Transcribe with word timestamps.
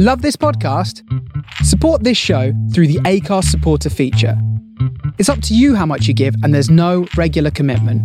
Love 0.00 0.22
this 0.22 0.36
podcast? 0.36 1.02
Support 1.64 2.04
this 2.04 2.16
show 2.16 2.52
through 2.72 2.86
the 2.86 3.00
Acast 3.00 3.46
supporter 3.46 3.90
feature. 3.90 4.40
It's 5.18 5.28
up 5.28 5.42
to 5.42 5.56
you 5.56 5.74
how 5.74 5.86
much 5.86 6.06
you 6.06 6.14
give, 6.14 6.36
and 6.44 6.54
there's 6.54 6.70
no 6.70 7.08
regular 7.16 7.50
commitment. 7.50 8.00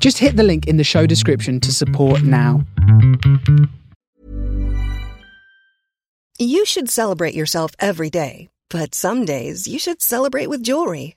Just 0.00 0.16
hit 0.16 0.36
the 0.36 0.42
link 0.42 0.66
in 0.66 0.78
the 0.78 0.82
show 0.82 1.04
description 1.04 1.60
to 1.60 1.74
support 1.74 2.22
now. 2.22 2.64
You 6.38 6.64
should 6.64 6.88
celebrate 6.88 7.34
yourself 7.34 7.72
every 7.78 8.08
day, 8.08 8.48
but 8.70 8.94
some 8.94 9.26
days 9.26 9.68
you 9.68 9.78
should 9.78 10.00
celebrate 10.00 10.46
with 10.46 10.62
jewelry. 10.62 11.16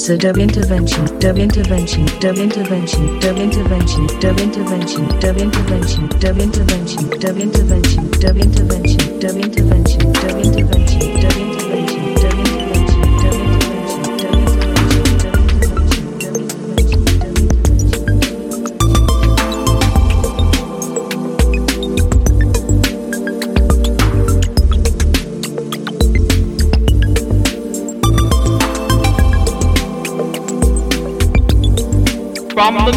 Experience 0.00 0.08
a 0.08 0.16
dub 0.16 0.38
intervention, 0.38 1.18
dub 1.18 1.36
intervention, 1.36 2.06
dub 2.20 2.38
intervention, 2.38 3.18
dub 3.20 3.36
intervention, 3.36 4.06
dub 4.18 4.38
intervention, 4.38 5.06
dub 5.20 5.38
intervention, 5.38 6.08
dub 6.18 6.38
intervention, 6.38 7.08
dub 7.18 7.36
intervention, 7.36 8.10
dub 8.18 8.36
intervention, 8.36 9.20
dub 9.20 9.36
intervention, 9.36 10.12
dub 10.12 10.38
intervention, 10.38 10.82
dub 11.20 11.36
intervention. 11.36 11.59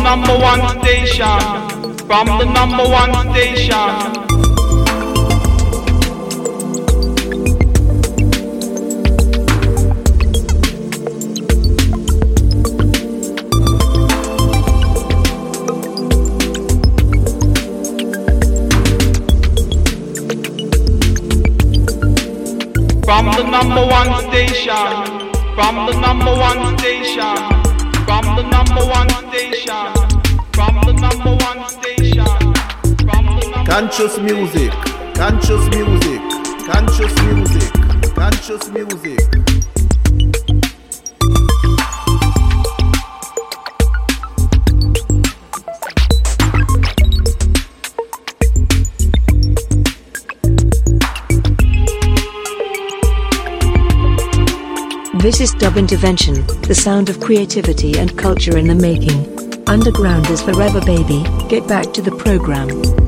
Number 0.04 0.38
one 0.38 0.82
station, 0.82 1.40
from 2.08 2.28
the 2.38 2.46
number 2.46 2.84
one 2.84 3.14
station. 3.32 4.20
From 23.06 23.26
the 23.32 23.44
number 23.50 23.86
one 23.86 24.12
station, 24.30 24.76
from 25.56 25.86
the 25.86 25.94
number 26.02 26.34
one 26.36 26.78
station. 26.78 27.64
From 28.06 28.36
the 28.36 28.44
number 28.44 28.86
one 28.86 29.10
station. 29.32 29.83
Conscious 33.74 34.20
music. 34.20 34.72
Conscious 35.16 35.68
music. 35.70 36.22
Conscious 36.68 37.22
music. 37.24 37.74
Conscious 38.14 38.70
music. 38.70 39.20
This 55.18 55.42
is 55.42 55.52
Dub 55.56 55.78
Intervention, 55.78 56.46
the 56.62 56.76
sound 56.76 57.10
of 57.10 57.20
creativity 57.20 57.98
and 57.98 58.16
culture 58.20 58.56
in 58.56 58.68
the 58.68 58.76
making. 58.76 59.26
Underground 59.68 60.28
is 60.28 60.44
forever, 60.44 60.80
baby. 60.82 61.24
Get 61.50 61.68
back 61.68 61.92
to 61.94 62.04
the 62.04 62.12
program. 62.12 63.03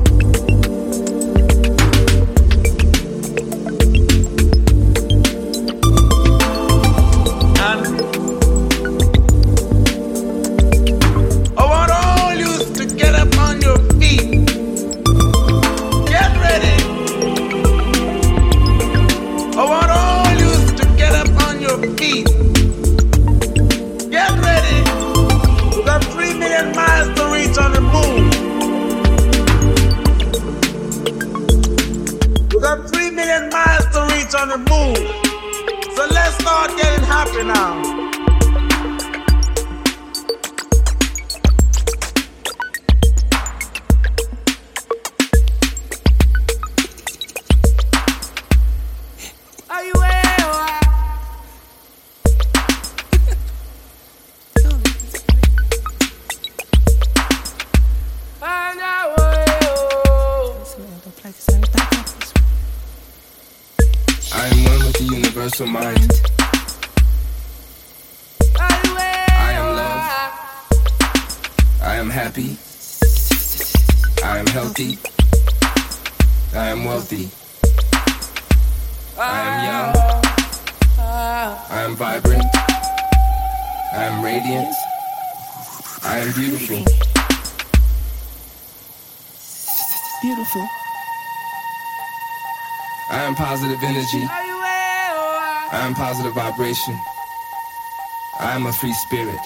I 98.76 98.78
am 98.78 98.82
a 98.82 98.92
free 98.92 98.92
spirit. 98.92 99.40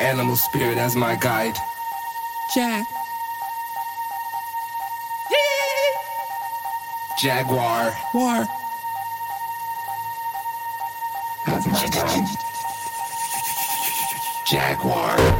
Animal 0.00 0.36
spirit 0.36 0.78
as 0.78 0.96
my 0.96 1.16
guide. 1.16 1.58
Jack. 2.54 2.86
Jaguar. 7.20 7.94
War. 8.14 8.46
Jaguar. 14.46 15.35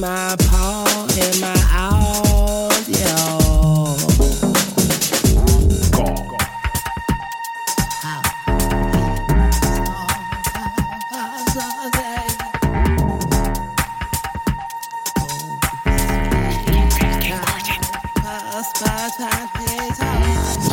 my 0.00 0.36
paw 0.38 1.06
my. 1.40 1.68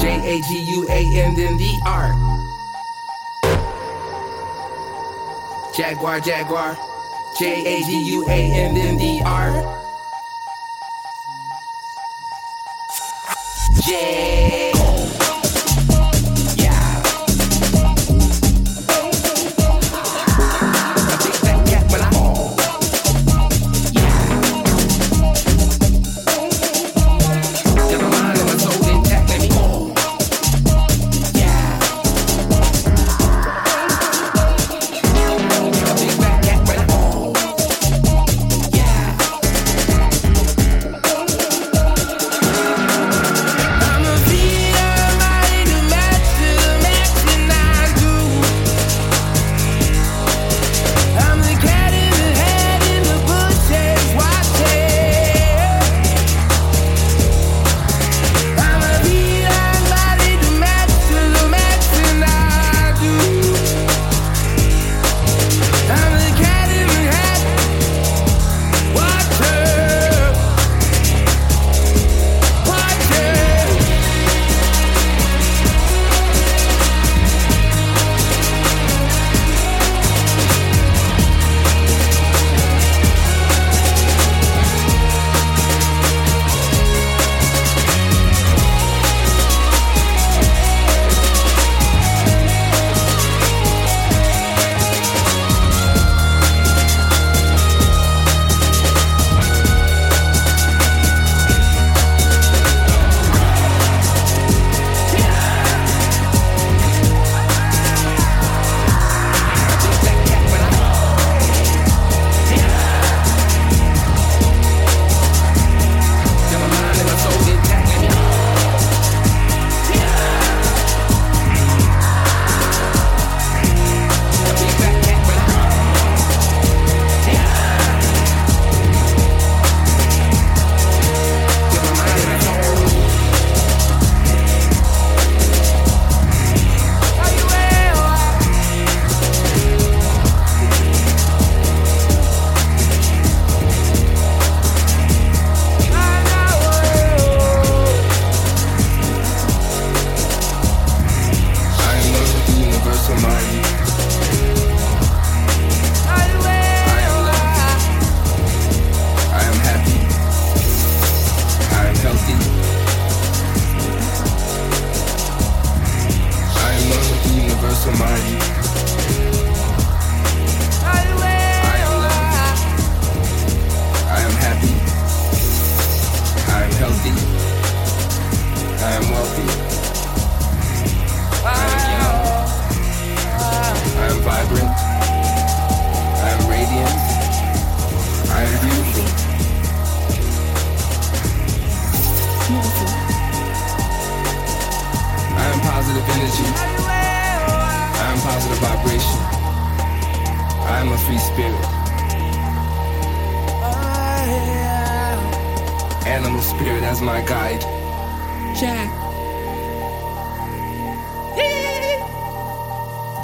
J 0.02 0.38
A 0.38 0.42
G 0.42 0.60
U 0.60 0.86
A 0.90 1.00
N 1.18 1.36
then 1.36 1.58
the 1.58 1.74
Jaguar, 5.76 6.20
Jaguar. 6.20 6.95
J 7.38 7.66
A 7.66 7.84
G 7.84 8.02
U 8.14 8.26
A 8.30 8.32
N 8.32 8.78
N 8.78 8.98
D 8.98 9.22
R. 9.26 9.85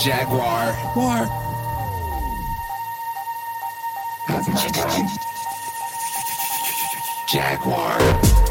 Jaguar. 0.04 0.74
War. 0.96 1.30
Jaguar. 7.28 8.51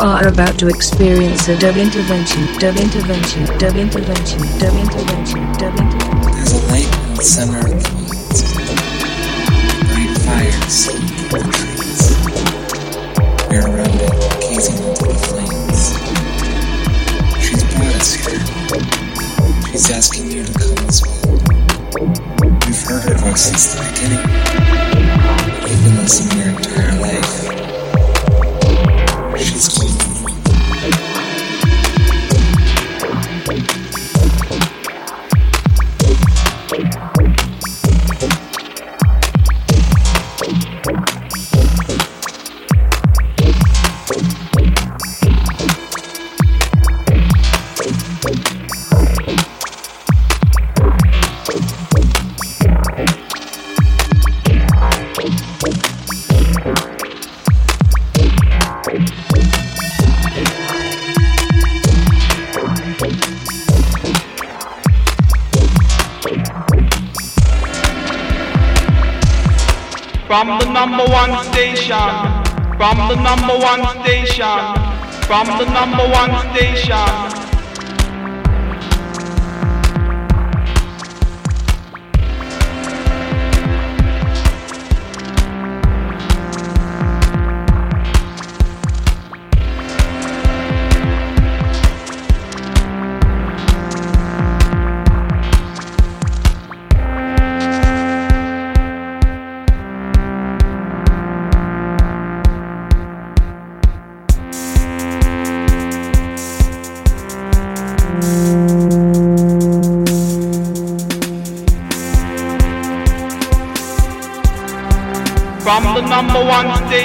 Are 0.00 0.28
about 0.28 0.58
to 0.60 0.68
experience 0.68 1.48
a 1.48 1.58
dub 1.58 1.76
intervention, 1.76 2.46
dub 2.58 2.76
intervention, 2.76 3.44
dub 3.58 3.74
intervention, 3.74 4.42
dub 4.58 4.74
intervention, 4.74 5.52
dub 5.58 5.74
intervention. 5.76 6.32
There's 6.34 6.52
a 6.52 6.60
light 6.70 6.86
in 6.86 7.14
the 7.16 7.22
center 7.22 7.58
of 7.58 7.82
the 7.82 7.90
woods. 7.98 8.42
Bright 9.90 10.14
fires 10.22 10.86
the 10.86 11.40
trees. 11.50 12.14
We're 13.50 13.66
around 13.66 13.98
it, 13.98 14.14
gazing 14.40 14.78
into 14.86 15.02
the 15.02 15.18
flames. 15.26 15.82
She's 17.42 17.64
brought 17.74 17.94
us 17.98 18.14
here. 18.14 18.38
She's 19.72 19.90
asking 19.90 20.30
you 20.30 20.44
to 20.44 20.52
come 20.52 20.78
as 20.86 21.02
well. 21.02 21.42
We've 22.66 22.82
heard 22.86 23.02
her 23.02 23.16
voice 23.18 23.42
since 23.42 23.74
the 23.74 23.80
beginning. 23.90 24.27
From 72.78 72.96
the 73.08 73.16
number 73.16 73.58
one 73.58 73.82
station. 74.04 74.44
From 75.26 75.46
the 75.58 75.64
number 75.74 76.06
one 76.14 76.54
station. 76.54 77.47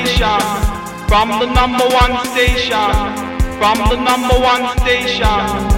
station, 0.06 0.40
from 1.08 1.30
the 1.40 1.46
number 1.54 1.86
one 1.86 2.26
station, 2.28 2.92
from 3.58 3.78
the 3.90 3.96
number 3.96 4.36
one 4.36 4.78
station. 4.80 5.73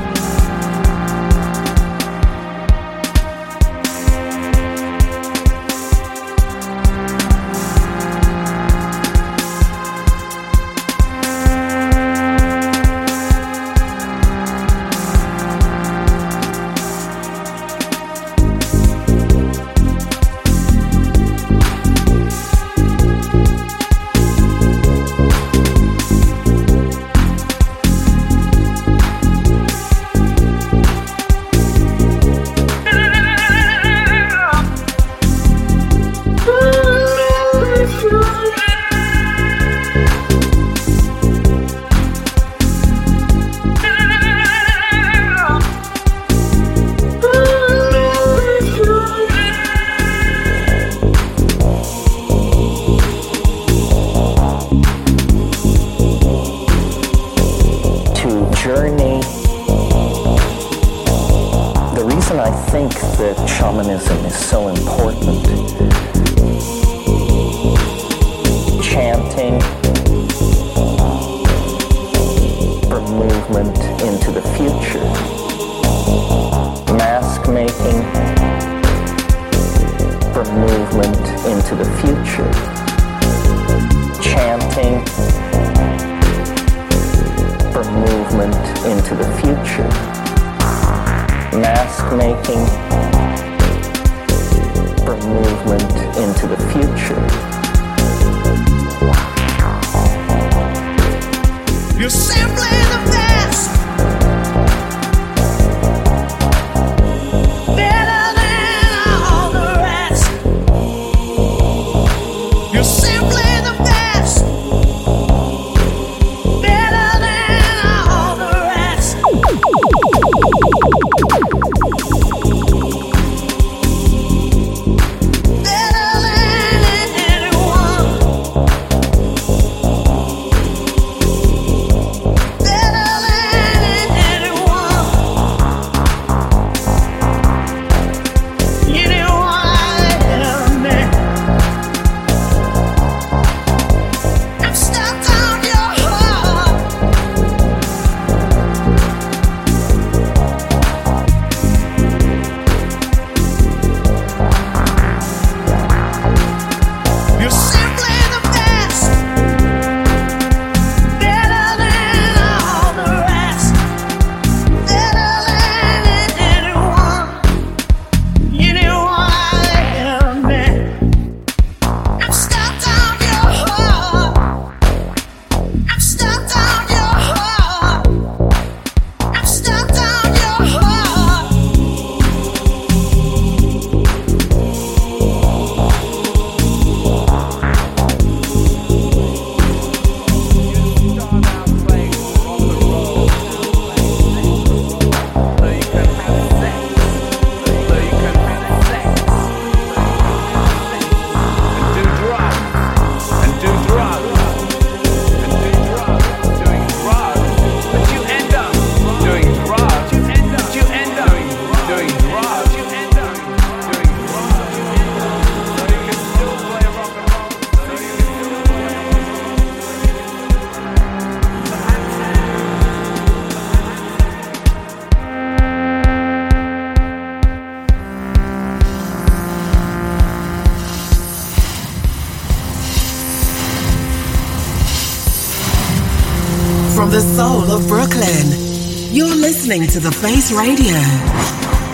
Face 240.46 240.58
Radio. 240.60 240.94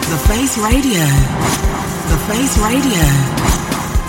The 0.10 0.18
Face 0.28 0.58
Radio. 0.58 1.06
The 2.10 2.18
Face 2.28 2.58
Radio. 2.58 3.51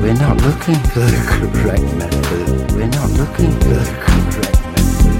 We're 0.00 0.14
not 0.14 0.36
looking 0.40 0.80
for 0.92 1.00
the 1.00 1.50
correct 1.52 1.82
method. 1.96 2.72
We're 2.72 2.86
not 2.86 3.10
looking 3.10 3.52
for 3.60 3.68
the 3.68 3.84
correct 4.00 4.60
method. 4.72 5.16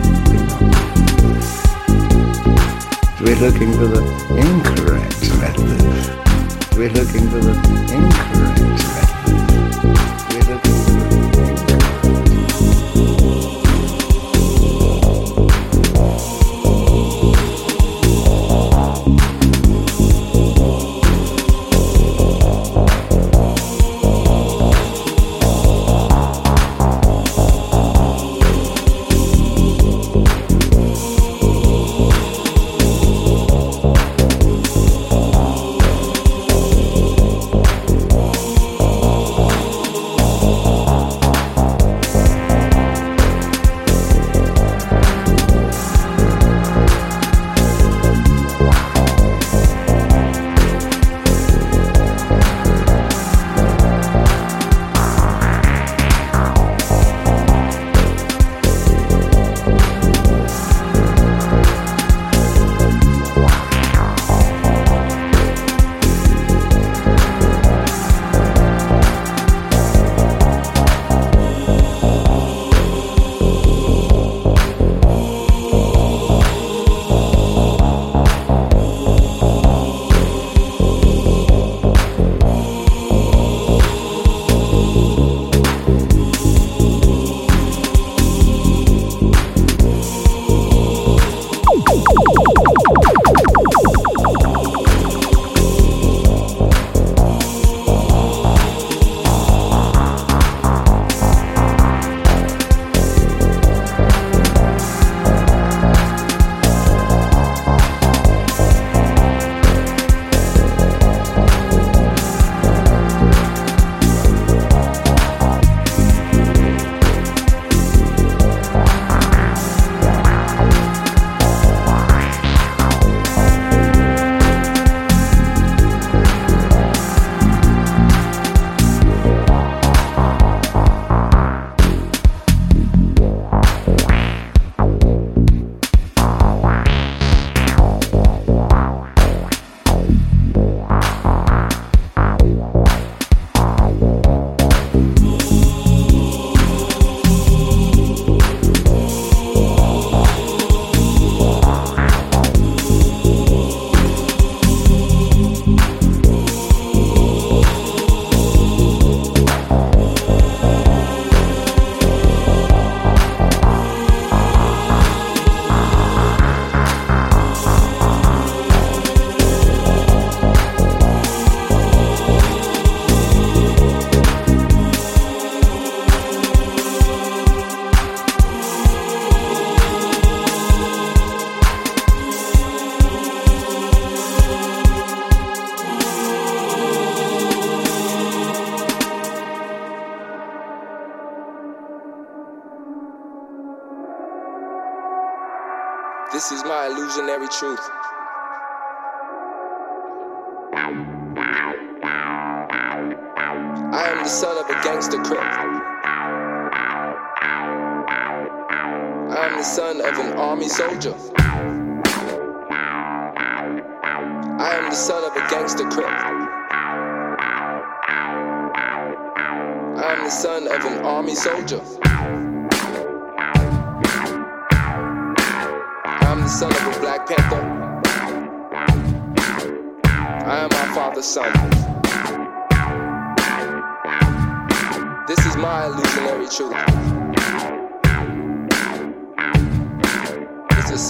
We're, 3.20 3.36
looking 3.36 3.72
for 3.72 3.86
the 3.88 4.02
incorrect 4.38 5.20
method. 5.40 5.80
We're 6.78 6.90
looking 6.90 7.28
for 7.28 7.40
the 7.40 7.52
incorrect 7.92 8.60
method. 8.60 9.15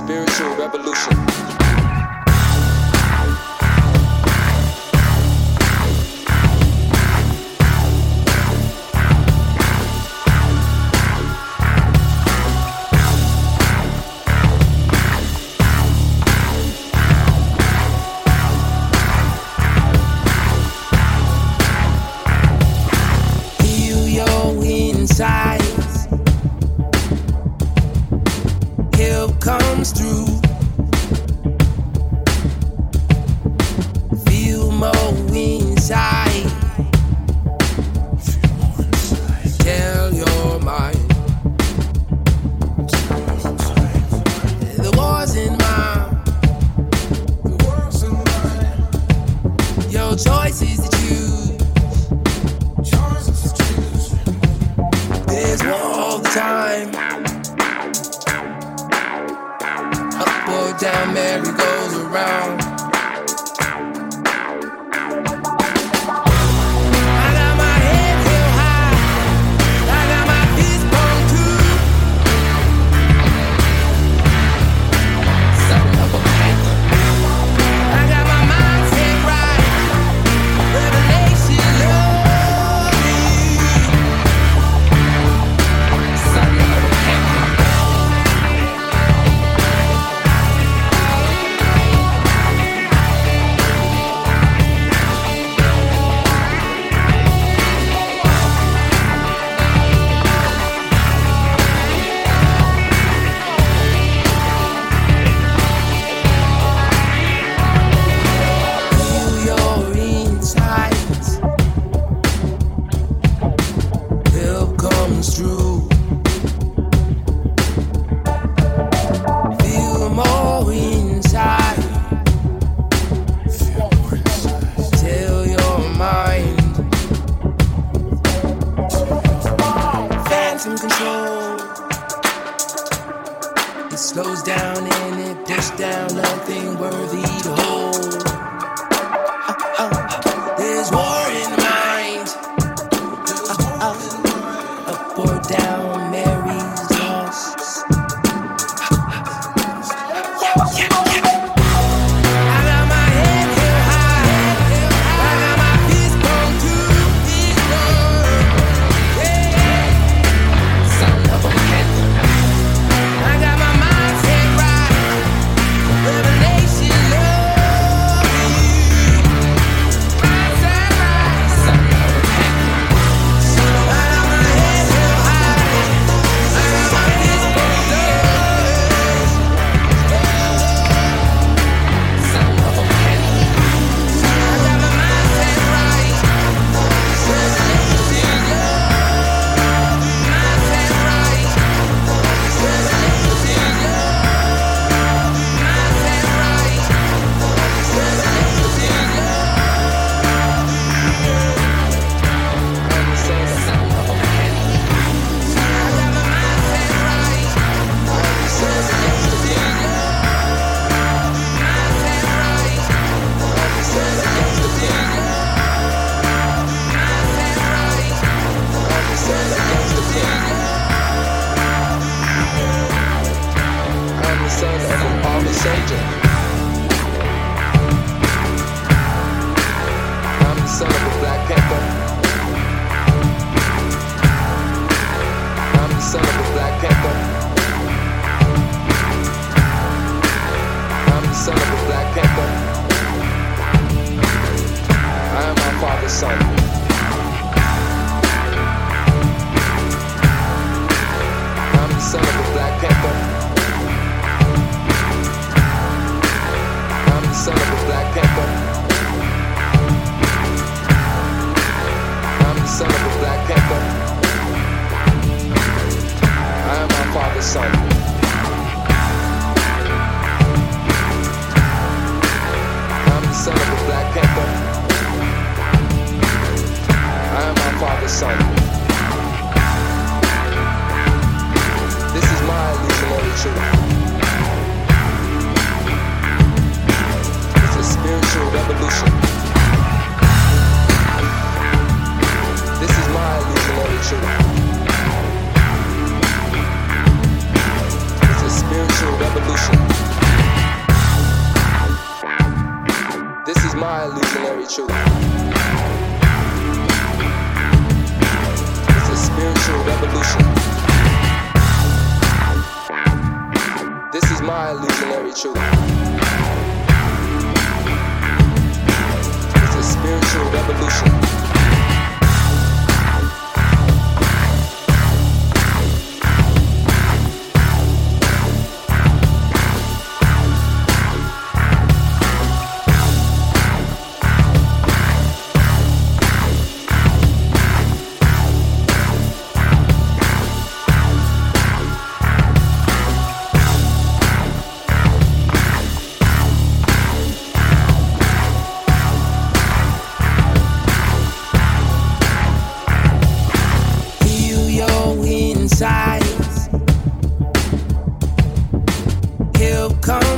Spiritual 0.07 0.55
revolution. 0.55 1.56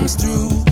comes 0.09 0.25
through. 0.25 0.68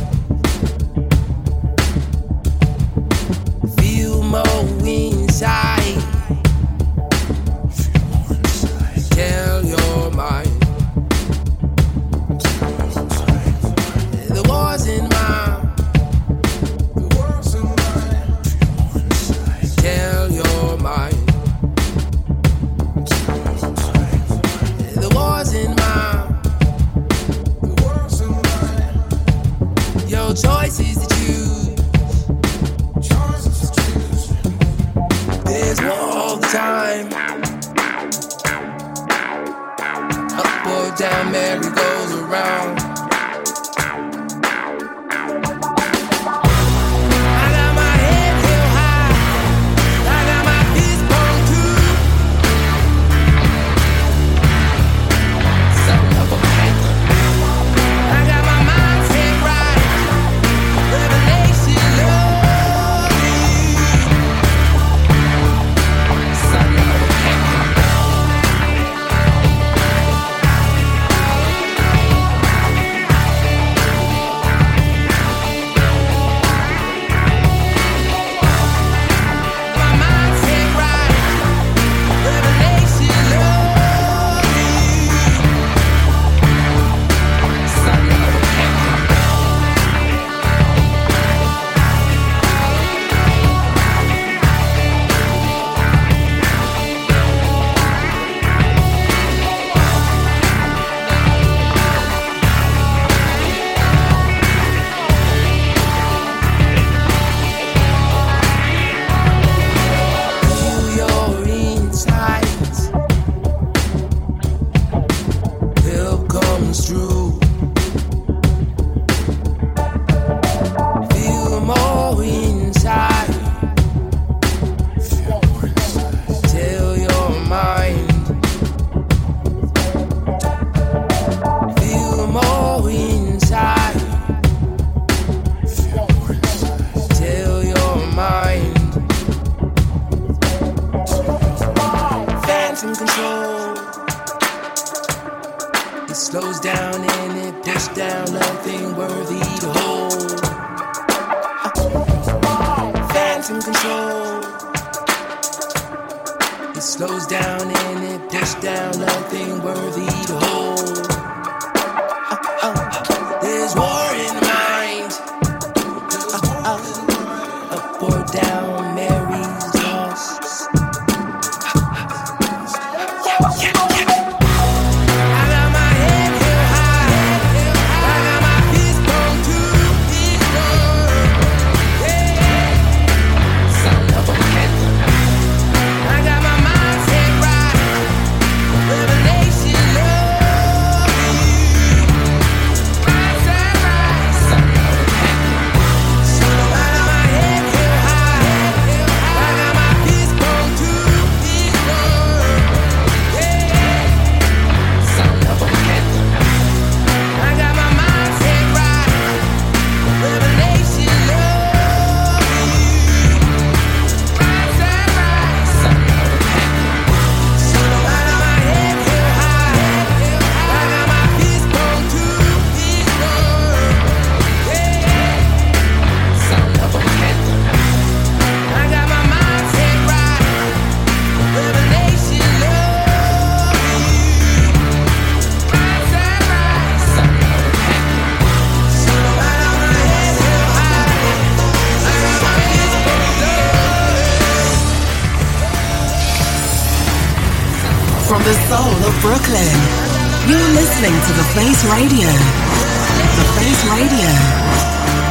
listening 250.97 251.21
to 251.29 251.33
The 251.37 251.45
Face 251.53 251.85
Radio. 251.93 252.25
The 252.25 253.45
Face 253.61 253.85
Radio. 253.93 254.33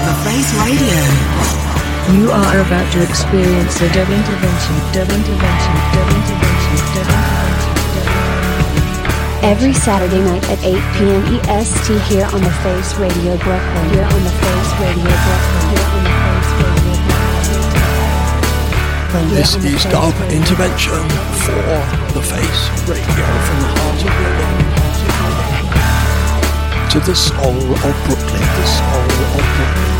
The 0.05 0.13
Face 0.21 0.53
Radio. 0.61 0.93
You 2.13 2.29
are 2.29 2.61
about 2.61 2.85
to 2.93 3.01
experience 3.01 3.81
a 3.81 3.89
dub 3.89 4.05
intervention, 4.05 4.75
dub 4.93 5.09
intervention, 5.09 5.73
dub 5.89 6.05
intervention, 6.13 6.77
dub 6.93 7.09
intervention. 7.09 7.73
Every 9.41 9.73
Saturday 9.73 10.21
night 10.21 10.45
at 10.53 10.61
8 10.61 10.77
p.m. 11.01 11.41
EST 11.49 11.97
here 12.13 12.29
on 12.29 12.45
The 12.45 12.53
Face 12.61 12.93
Radio 13.01 13.33
Brooklyn. 13.41 13.89
Here 13.89 14.05
on 14.05 14.21
The 14.21 14.35
Face 14.37 14.71
Radio 14.85 15.17
Brooklyn. 15.17 15.65
Here 15.73 15.89
on 15.89 16.05
The 16.05 16.13
Face 16.13 16.53
Radio 16.61 16.93
Brooklyn. 19.09 19.33
This 19.33 19.57
is 19.65 19.81
Dub 19.89 20.13
Intervention 20.29 21.01
for 21.41 21.65
The 22.13 22.21
Face 22.21 22.69
Radio 22.85 23.25
from 23.49 23.57
the 23.65 23.69
heart 23.73 23.97
of 24.05 24.13
Brooklyn 24.13 24.64
to 26.95 27.01
the 27.01 27.15
soul 27.15 27.51
of 27.51 27.95
Brooklyn. 28.07 28.39
The 28.39 28.65
soul 28.65 29.03
of 29.03 29.43
Brooklyn. 29.51 29.95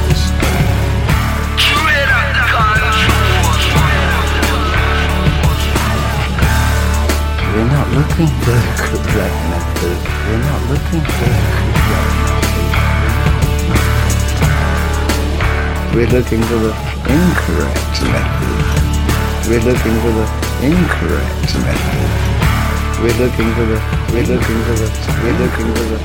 We're 7.52 7.68
not 7.68 7.88
looking 7.92 8.32
for 8.44 8.56
the 8.56 9.00
correct 9.12 9.40
method. 9.52 9.98
We're 10.24 10.40
not 10.40 10.62
looking 10.72 11.04
for 11.04 11.28
the 11.28 11.40
correct 11.60 12.16
method. 12.24 12.68
We're 15.96 16.12
looking 16.16 16.44
for 16.44 16.60
the 16.64 16.72
incorrect 17.12 17.96
method. 18.14 18.56
We're 19.50 19.66
looking 19.68 19.96
for 20.00 20.12
the 20.16 20.26
incorrect 20.64 21.56
method 21.56 22.35
we're 23.02 23.12
looking 23.20 23.52
for 23.56 23.66
the, 23.68 23.76
we're 24.12 24.24
looking 24.24 24.60
for 24.64 24.76
the, 24.80 24.88
we're 25.20 25.36
looking 25.36 25.68
for 25.76 25.84
the. 25.84 26.00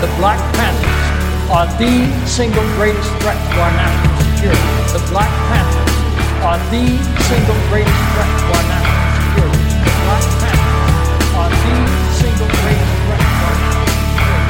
The 0.00 0.08
Black 0.16 0.40
Panthers 0.56 1.04
are 1.52 1.68
the 1.76 2.08
single 2.26 2.64
greatest 2.80 3.12
threat 3.20 3.36
to 3.36 3.56
our 3.60 3.72
national 3.76 4.16
security. 4.32 4.72
The 4.96 5.04
Black 5.12 5.28
Panthers 5.52 5.92
are 6.40 6.56
the 6.72 6.96
single 7.28 7.60
greatest 7.68 8.00
threat 8.16 8.32
to 8.32 8.46
our 8.56 8.64
national 8.72 9.12
security. 9.20 9.60
The 9.84 9.92
Black 10.08 10.24
Panthers 10.40 11.36
are 11.36 11.52
the 11.52 11.76
single 12.16 12.48
greatest 12.64 12.94
threat 13.04 13.20
to 13.20 13.36
our 13.44 13.56
national 13.60 14.00
security. 14.16 14.48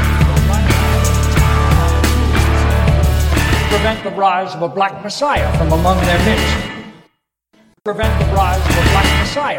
The 3.66 3.74
prevent 3.74 3.98
the 4.04 4.14
rise 4.14 4.54
of 4.54 4.62
a 4.62 4.68
black 4.68 5.02
messiah 5.02 5.50
from 5.58 5.72
among 5.72 5.98
their 6.06 6.18
midst. 6.24 6.69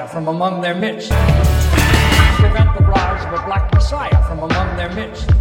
Messiah 0.01 0.07
from 0.07 0.27
among 0.27 0.61
their 0.61 0.75
midst. 0.75 1.09
Prevent 2.39 2.77
the 2.77 2.83
rise 2.85 3.25
of 3.25 3.33
a 3.39 3.45
black 3.45 3.71
messiah 3.73 4.27
from 4.27 4.39
among 4.39 4.77
their 4.77 4.91
midst. 4.93 5.40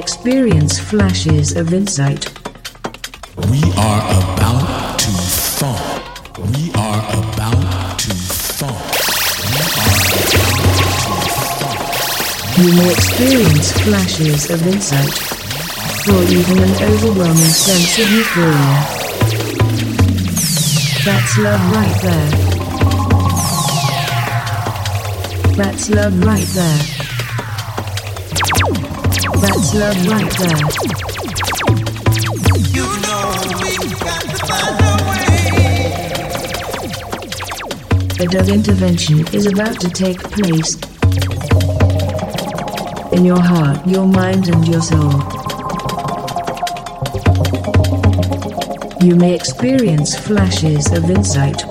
Experience 0.00 0.78
flashes 0.78 1.54
of 1.54 1.74
insight. 1.74 2.24
We 3.52 3.60
are 3.76 4.02
about 4.16 4.98
to 4.98 5.10
funk. 5.60 6.38
We 6.38 6.72
are 6.72 7.00
about 7.20 7.98
to 7.98 8.14
funk. 8.56 8.80
You 12.56 12.72
may 12.78 12.90
experience 12.90 13.72
flashes 13.84 14.48
of 14.48 14.66
insight, 14.66 15.14
or 16.08 16.22
even 16.32 16.58
an 16.64 16.74
overwhelming 16.92 17.54
sense 17.66 17.98
of 17.98 18.10
euphoria. 18.10 18.72
That's 21.04 21.36
love 21.36 21.62
right 21.76 21.96
there. 22.00 22.30
That's 25.56 25.90
love 25.90 26.24
right 26.24 26.48
there. 26.54 26.99
That's 29.40 29.74
love 29.74 30.06
right 30.06 30.30
there. 30.38 30.64
You 32.74 32.86
know 33.00 33.20
we 33.80 33.88
got 33.98 34.20
to 34.20 34.36
find 34.46 34.80
a 38.20 38.26
dub 38.26 38.48
intervention 38.48 39.26
is 39.34 39.46
about 39.46 39.80
to 39.80 39.88
take 39.88 40.18
place 40.18 40.76
in 43.12 43.24
your 43.24 43.40
heart, 43.40 43.86
your 43.86 44.06
mind, 44.06 44.48
and 44.48 44.68
your 44.68 44.82
soul. 44.82 45.12
You 49.00 49.16
may 49.16 49.34
experience 49.34 50.14
flashes 50.14 50.92
of 50.92 51.08
insight 51.08 51.64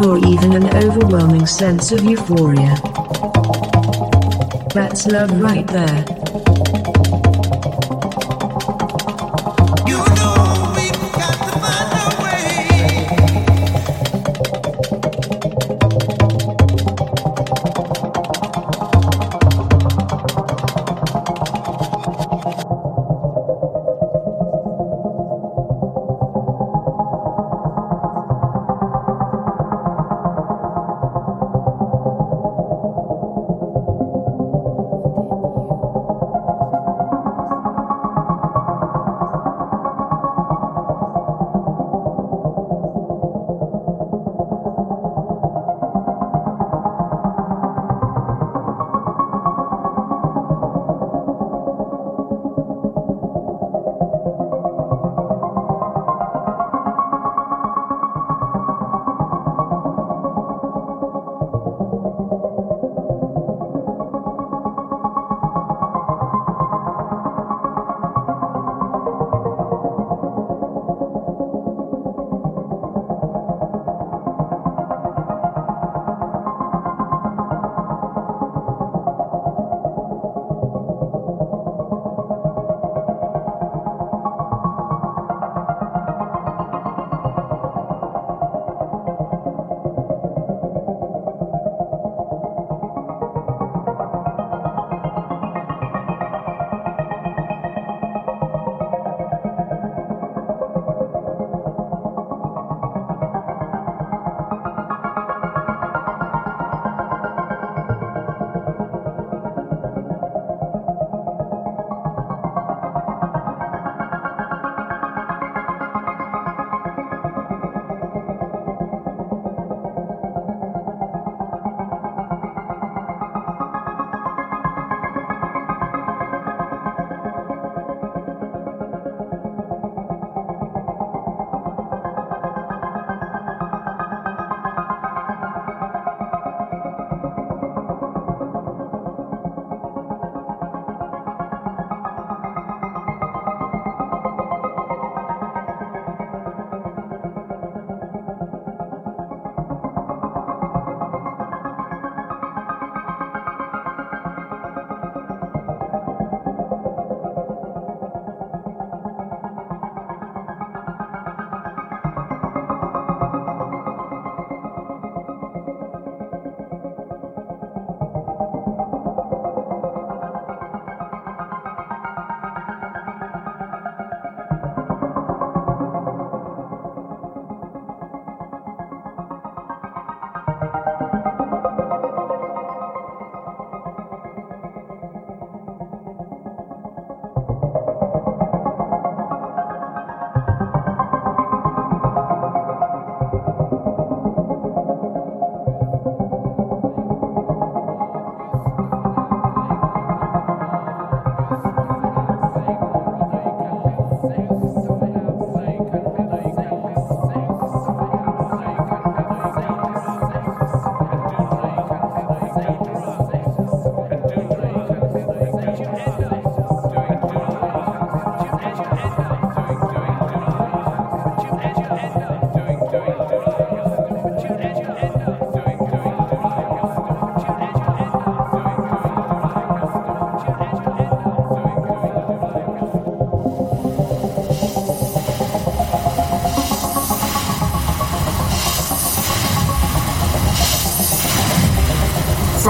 or 0.00 0.18
even 0.18 0.52
an 0.54 0.76
overwhelming 0.76 1.46
sense 1.46 1.90
of 1.90 2.04
euphoria. 2.04 2.93
That's 4.74 5.06
love 5.06 5.40
right 5.40 5.64
there. 5.68 6.13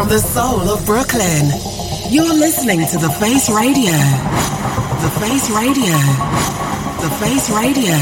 From 0.04 0.12
the 0.12 0.18
soul 0.18 0.60
of 0.68 0.84
Brooklyn, 0.84 1.48
You're 2.12 2.34
listening 2.34 2.80
to 2.88 2.98
The 2.98 3.08
Face 3.08 3.48
Radio. 3.48 3.96
The 5.00 5.08
Face 5.16 5.48
Radio. 5.48 5.96
The 7.00 7.08
Face 7.24 7.48
Radio. 7.48 7.96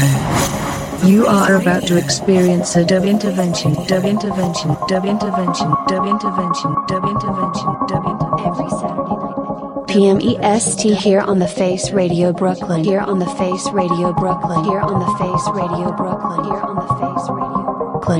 You 1.07 1.25
are 1.27 1.55
about 1.55 1.87
to 1.87 1.97
experience 1.97 2.75
a 2.75 2.83
dub 2.83 3.05
intervention, 3.05 3.75
dub 3.87 4.03
intervention, 4.03 4.75
dub 4.89 5.05
intervention, 5.05 5.69
dub 5.87 6.03
intervention, 6.03 6.75
dub 6.89 7.05
intervention, 7.07 7.71
dub 7.87 8.03
intervention. 8.03 8.51
Every 8.51 8.69
Saturday 8.69 9.15
night. 9.15 9.87
PM 9.87 10.19
EST 10.19 10.97
here 10.99 11.21
on 11.21 11.39
the 11.39 11.47
Face 11.47 11.91
Radio 11.91 12.33
Brooklyn. 12.33 12.83
Here 12.83 12.99
on 12.99 13.19
the 13.19 13.31
Face 13.39 13.69
Radio 13.71 14.11
Brooklyn. 14.11 14.65
Here 14.65 14.81
on 14.81 14.99
the 14.99 15.07
Face 15.23 15.47
Radio 15.55 15.93
Brooklyn. 15.93 16.43
Here 16.43 16.59
on 16.59 16.75
the 16.75 16.83
Face 16.83 17.07
Radio 17.07 17.07
Brooklyn. 17.07 17.12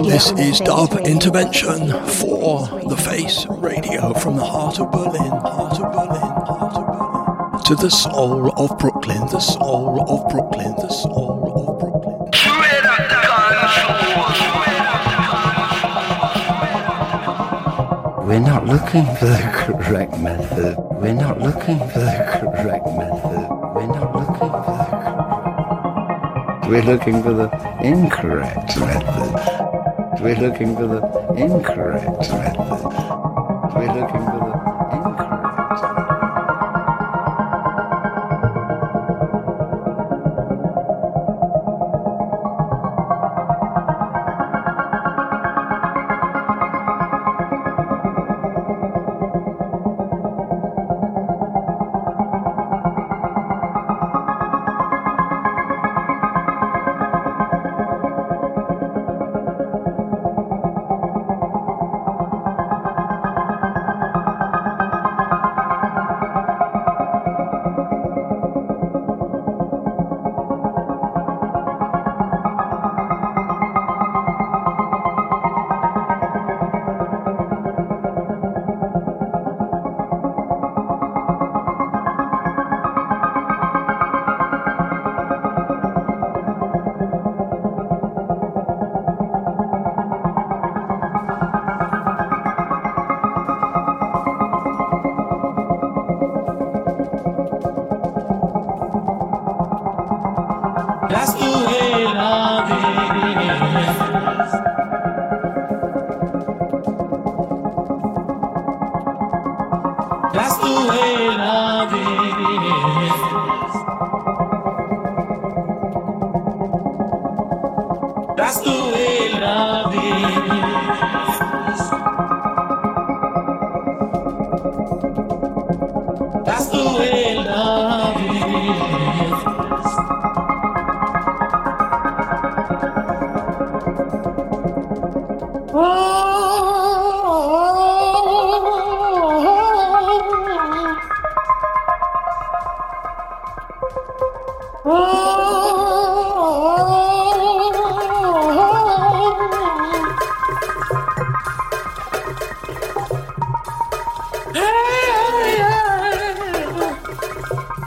This 0.02 0.32
is 0.32 0.60
Dub 0.60 0.91
Intervention 1.06 1.89
for 2.08 2.68
the 2.89 2.98
Face 2.98 3.46
Radio 3.48 4.12
from 4.16 4.38
the 4.38 4.44
heart 4.44 4.80
of 4.80 4.89
Berlin, 4.91 5.30
heart 5.30 5.80
of 5.80 5.91
Berlin, 5.91 6.20
heart 6.48 6.78
of 6.78 6.86
Berlin. 6.88 7.64
To 7.64 7.76
the 7.76 7.91
soul 7.91 8.52
of 8.58 8.76
Brooklyn, 8.80 9.28
the 9.28 9.39
soul 9.39 10.04
of 10.10 10.28
Brooklyn, 10.30 10.74
the 10.78 10.89
soul 10.89 11.44
of 11.46 11.80
Brooklyn. 11.80 12.32
We're 18.28 18.39
not 18.39 18.66
looking 18.66 19.06
for 19.18 19.26
the 19.26 19.52
correct 19.54 20.18
method. 20.18 20.76
We're 20.94 21.14
not 21.14 21.39
looking 21.39 21.78
for 21.78 22.00
the 22.00 22.39
correct 22.41 22.88
method. 22.98 23.48
We're 23.76 23.86
not 23.86 24.16
looking 24.16 24.50
for 24.50 24.74
the 24.74 24.86
correct. 24.89 26.68
We're 26.68 26.82
looking 26.82 27.22
for 27.22 27.34
the 27.34 27.50
incorrect 27.84 28.80
method. 28.80 29.12
We're 30.24 30.36
looking 30.36 30.74
for 30.78 30.88
the 30.88 31.34
incorrect 31.36 32.06
method. 32.32 32.62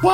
You 0.07 0.13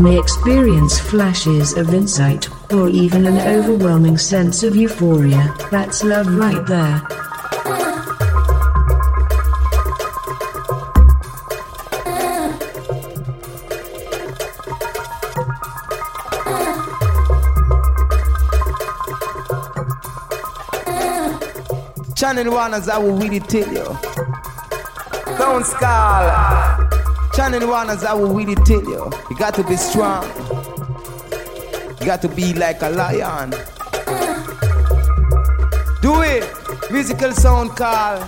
may 0.00 0.18
experience 0.18 0.98
flashes 0.98 1.76
of 1.76 1.94
insight, 1.94 2.48
or 2.72 2.88
even 2.88 3.24
an 3.24 3.38
overwhelming 3.38 4.18
sense 4.18 4.64
of 4.64 4.74
euphoria. 4.74 5.54
That's 5.70 6.02
love 6.02 6.26
right 6.34 6.66
there. 6.66 7.19
Channel 22.30 22.52
one 22.52 22.74
as 22.74 22.88
I 22.88 22.96
will 22.96 23.16
really 23.16 23.40
tell 23.40 23.66
you. 23.66 23.98
Don't 25.36 25.66
skull. 25.66 26.88
Channel 27.34 27.68
one 27.68 27.90
as 27.90 28.04
I 28.04 28.12
will 28.14 28.32
really 28.32 28.54
tell 28.54 28.84
you. 28.84 29.10
You 29.28 29.36
got 29.36 29.52
to 29.54 29.64
be 29.64 29.74
strong. 29.74 30.22
You 31.98 32.06
got 32.06 32.22
to 32.22 32.28
be 32.28 32.54
like 32.54 32.82
a 32.82 32.90
lion. 32.90 33.50
Do 36.02 36.22
it. 36.22 36.48
Musical 36.92 37.32
sound 37.32 37.70
call. 37.70 38.20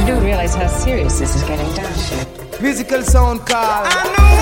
You 0.00 0.06
don't 0.06 0.24
realize 0.24 0.54
how 0.54 0.66
serious 0.66 1.18
this 1.18 1.36
is 1.36 1.42
getting, 1.42 1.68
you? 1.76 2.62
Musical 2.62 3.02
sound 3.02 3.40
call. 3.40 4.39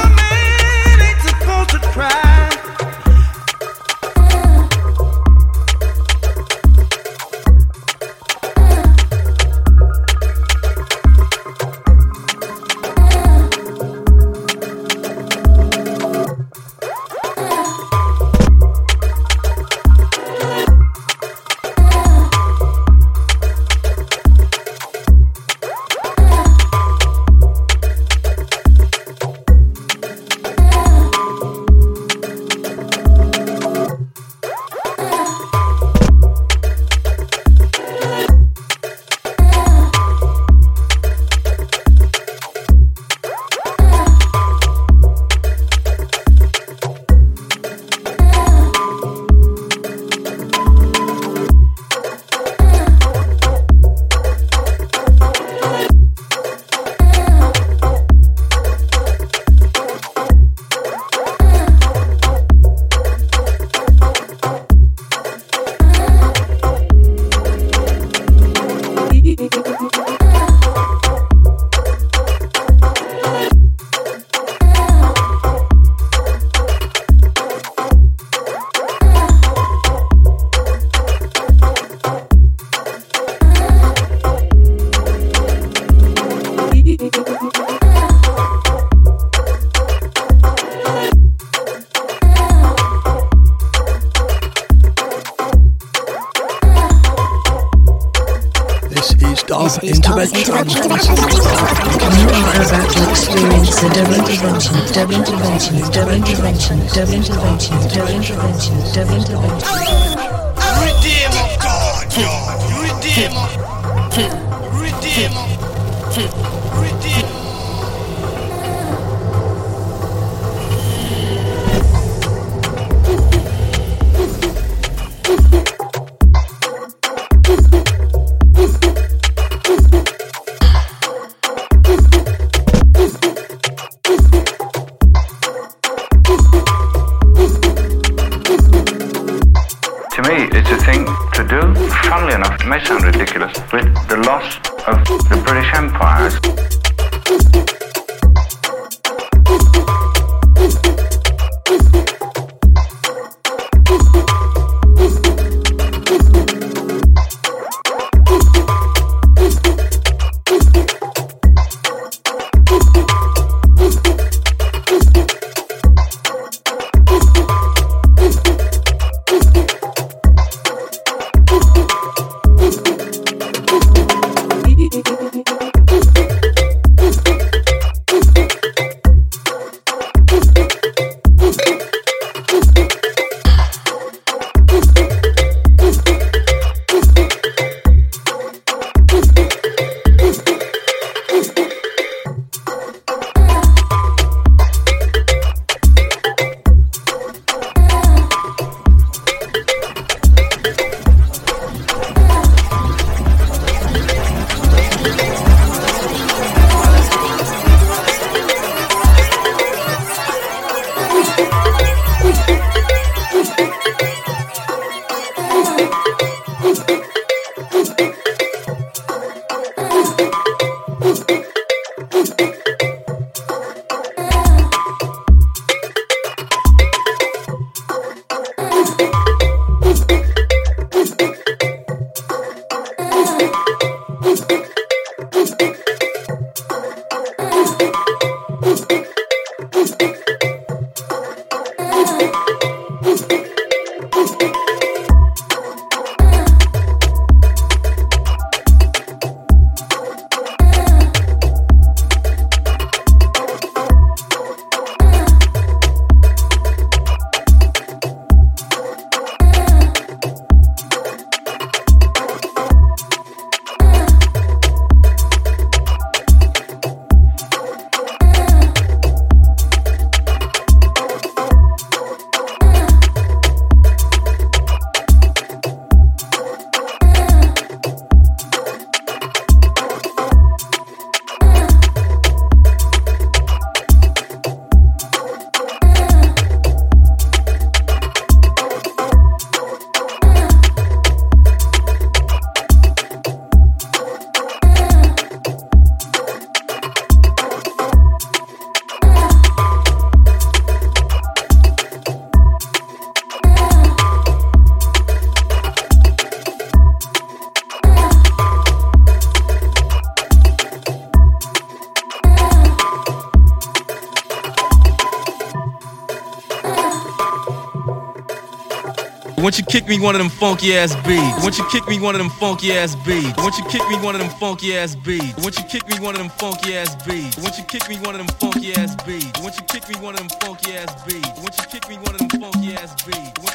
Me 319.98 320.04
one 320.04 320.14
of 320.14 320.20
them 320.20 320.28
funky 320.28 320.76
ass 320.76 320.94
beats. 321.06 321.42
Once 321.42 321.58
you 321.58 321.64
kick 321.70 321.86
me 321.88 321.98
one 321.98 322.14
of 322.14 322.18
them 322.18 322.30
funky 322.30 322.72
ass 322.72 322.94
beats. 323.06 323.36
Once 323.38 323.58
you 323.58 323.64
kick 323.64 323.82
me 323.88 323.96
one 323.96 324.14
of 324.14 324.20
them 324.20 324.30
funky 324.30 324.76
ass 324.76 324.94
beats. 324.94 325.34
Once 325.42 325.58
you 325.58 325.64
kick 325.64 325.88
me 325.88 325.98
one 325.98 326.14
of 326.14 326.20
them 326.20 326.30
funky 326.30 326.76
ass 326.76 326.94
beats. 327.06 327.36
Once 327.38 327.58
you 327.58 327.64
kick 327.64 327.88
me 327.88 327.96
one 327.96 328.14
of 328.14 328.26
them 328.26 328.36
funky 328.38 328.72
ass 328.74 328.96
beats. 329.04 329.40
Once 329.40 329.56
you 329.58 329.64
kick 329.66 329.88
me 329.88 329.96
one 329.96 330.14
of 330.14 330.20
them 330.20 330.28
funky 330.40 330.76
ass 330.76 331.04
beats. 331.04 331.40
Once 331.40 331.58
you 331.58 331.66
kick 331.66 331.88
me 331.88 331.96
one 331.96 332.14
of 332.14 332.18
them 332.18 332.40
funky 332.40 332.74
ass 332.76 332.94
beats. 333.04 333.47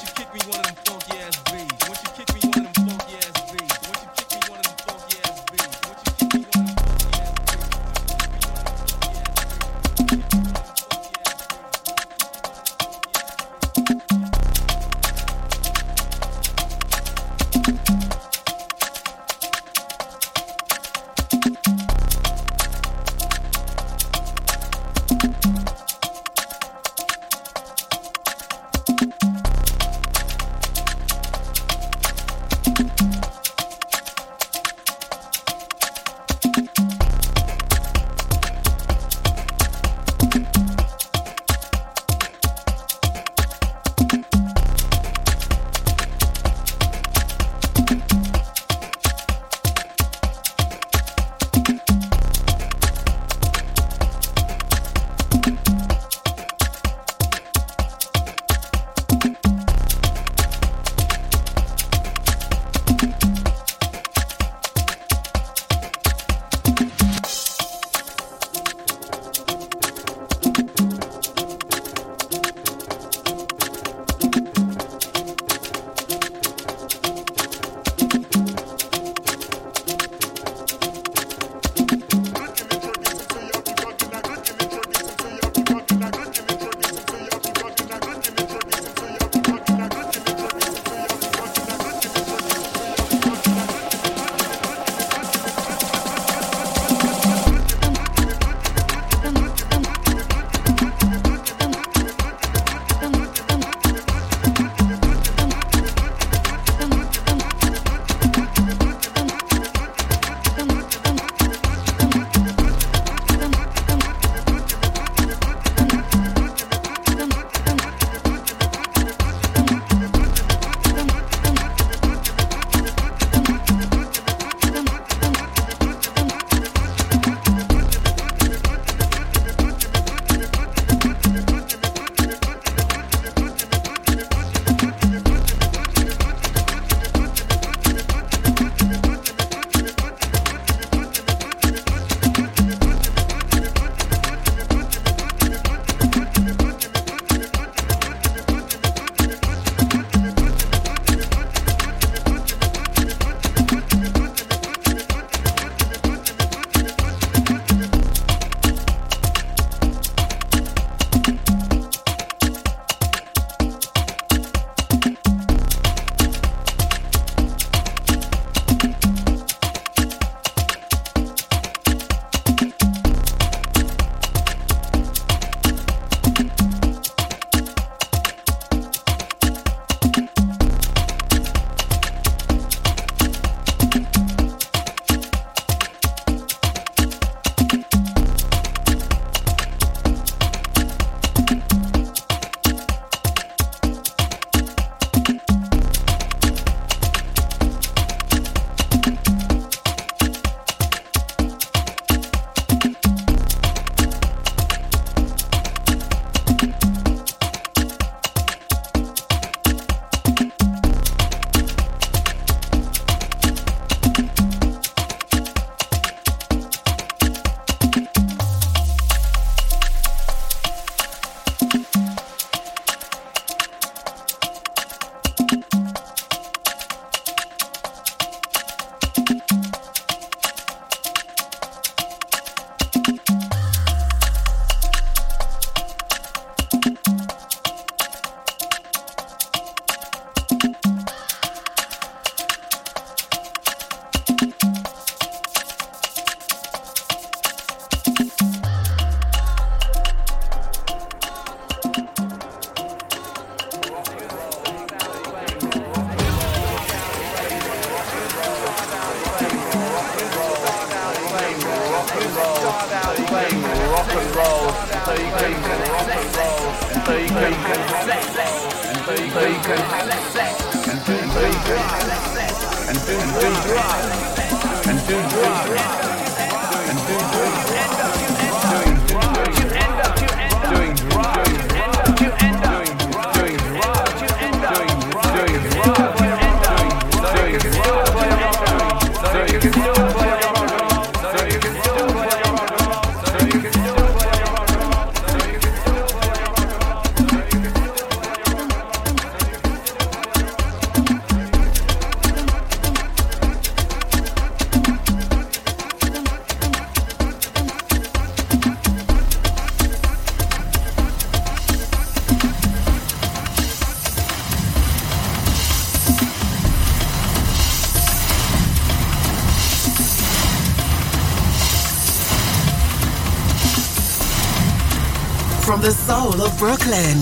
Soul 326.13 326.41
of 326.43 326.55
Brooklyn, 326.59 327.17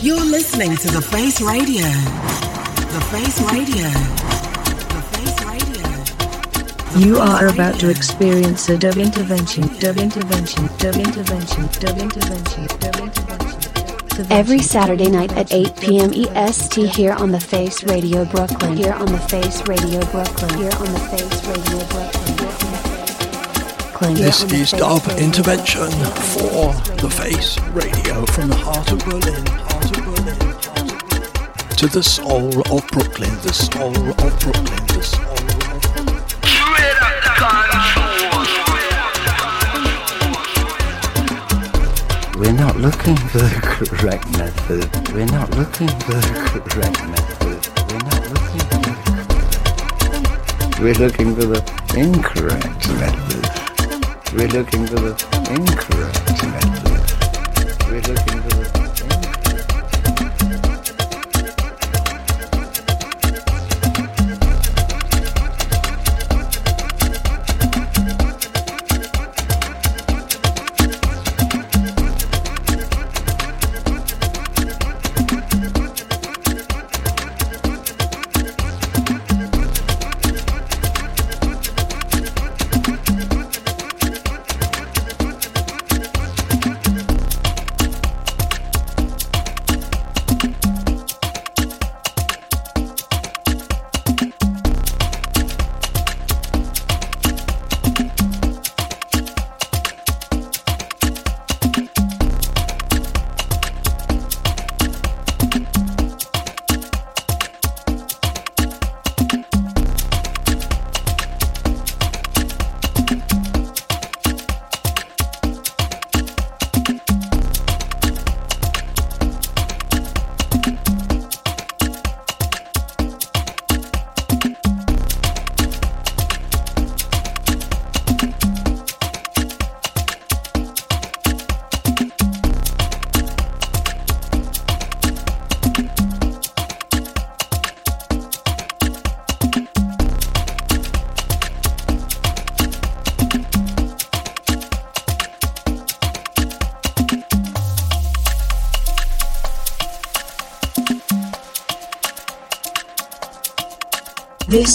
you're 0.00 0.24
listening 0.24 0.74
to 0.76 0.88
The 0.90 1.02
Face 1.02 1.42
Radio. 1.42 1.84
The 2.96 3.02
Face 3.12 3.38
Radio. 3.52 3.88
The 4.94 5.02
Face 5.12 5.40
Radio. 5.52 5.88
You 6.98 7.18
are 7.18 7.48
about 7.48 7.78
to 7.80 7.90
experience 7.90 8.70
a 8.70 8.78
dub 8.78 8.96
intervention, 8.96 9.64
dub 9.78 9.98
intervention, 9.98 10.66
dub 10.78 10.96
intervention, 10.96 11.68
dub 11.82 11.98
intervention, 11.98 12.66
dub 12.80 12.96
intervention. 12.96 14.30
Every 14.30 14.60
Saturday 14.60 15.10
night 15.10 15.32
at 15.32 15.52
8 15.52 15.76
p.m. 15.76 16.10
EST 16.14 16.88
here 16.96 17.12
on 17.12 17.32
the 17.32 17.40
Face 17.40 17.84
Radio 17.84 18.24
Brooklyn. 18.24 18.78
Here 18.78 18.94
on 18.94 19.12
the 19.12 19.24
Face 19.28 19.60
Radio 19.68 20.00
Brooklyn. 20.06 20.54
Here 20.56 20.72
on 20.80 20.88
the 20.96 21.04
Face 21.12 21.38
Radio 21.48 21.84
Brooklyn. 21.88 22.21
This 24.02 24.42
is 24.52 24.72
Dub 24.72 25.00
Intervention 25.16 25.88
for 26.34 26.74
The 26.98 27.08
Face 27.08 27.56
Radio 27.70 28.26
from 28.26 28.48
the 28.48 28.56
heart 28.56 28.90
of 28.90 28.98
Berlin, 29.04 29.46
heart 29.46 29.96
of 29.96 30.04
Berlin, 30.04 30.36
heart 30.40 30.90
of 30.92 31.76
to 31.76 31.86
the 31.86 32.02
soul 32.02 32.48
of 32.72 32.84
Brooklyn, 32.88 33.30
the 33.42 33.52
soul 33.52 33.94
of 33.94 34.16
Brooklyn, 34.40 34.86
the 34.88 35.02
soul 35.02 35.22
of 35.22 35.42
We're 42.40 42.58
not 42.58 42.76
looking 42.78 43.16
for 43.16 43.38
the 43.38 43.60
correct 43.62 44.26
method. 44.36 44.90
We're 45.14 45.26
not 45.26 45.50
looking 45.56 45.86
for 46.00 46.18
the 46.18 46.60
correct 46.66 47.00
method. 47.06 47.68
We're 47.86 48.02
not 48.02 48.26
looking 48.34 48.66
for 48.66 48.82
the 50.66 50.82
We're 50.82 50.98
looking 50.98 51.36
for 51.36 51.46
the 51.46 51.62
incorrect 51.96 52.88
method. 52.98 53.31
We're 54.34 54.48
looking 54.48 54.86
for 54.86 54.98
the 54.98 55.12
incorrect 55.50 56.71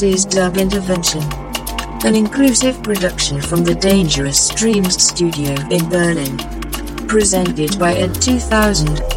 Is 0.04 0.26
Dub 0.26 0.58
Intervention. 0.58 1.24
An 2.06 2.14
inclusive 2.14 2.84
production 2.84 3.42
from 3.42 3.64
the 3.64 3.74
Dangerous 3.74 4.48
Dreams 4.50 5.02
studio 5.02 5.56
in 5.72 5.90
Berlin. 5.90 6.38
Presented 7.08 7.80
by 7.80 7.96
Ed 7.96 8.14
2000. 8.22 9.17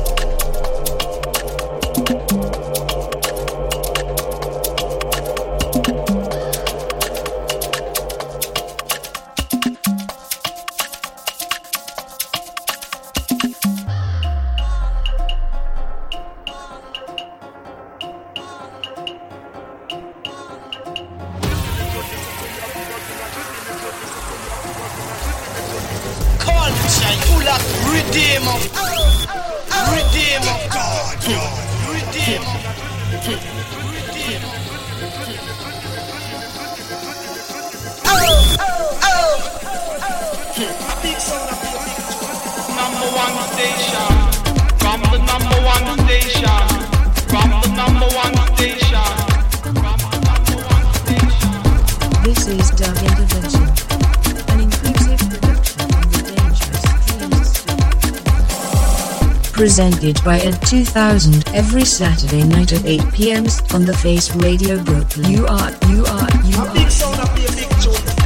presented 59.61 60.17
by 60.25 60.39
Ed 60.39 60.59
2000 60.63 61.47
every 61.55 61.85
Saturday 61.85 62.45
night 62.45 62.73
at 62.73 62.83
8 62.87 63.13
p.m. 63.13 63.45
on 63.75 63.85
the 63.85 63.93
Face 63.93 64.35
Radio 64.37 64.83
Brooklyn. 64.83 65.31
You 65.31 65.45
are, 65.45 65.71
you 65.93 66.01
are, 66.07 66.33
you 66.49 66.57
are. 66.65 66.73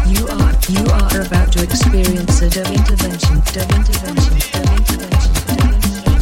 You 0.06 0.30
are, 0.30 0.54
you 0.70 0.86
are 0.94 1.26
about 1.26 1.50
to 1.54 1.64
experience 1.64 2.40
a 2.40 2.48
dub 2.48 2.70
intervention, 2.70 3.42
dub 3.50 3.66
intervention, 3.66 4.38
dub 4.54 4.78
intervention, 4.78 5.34
dub 5.34 5.58
intervention. 5.74 6.14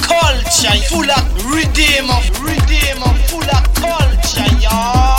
Culture 0.00 0.80
full 0.88 1.10
of 1.12 1.28
redeemer, 1.52 2.24
redeemer 2.40 3.12
full 3.28 3.44
of 3.52 3.64
culture, 3.76 4.48
y'all. 4.64 5.17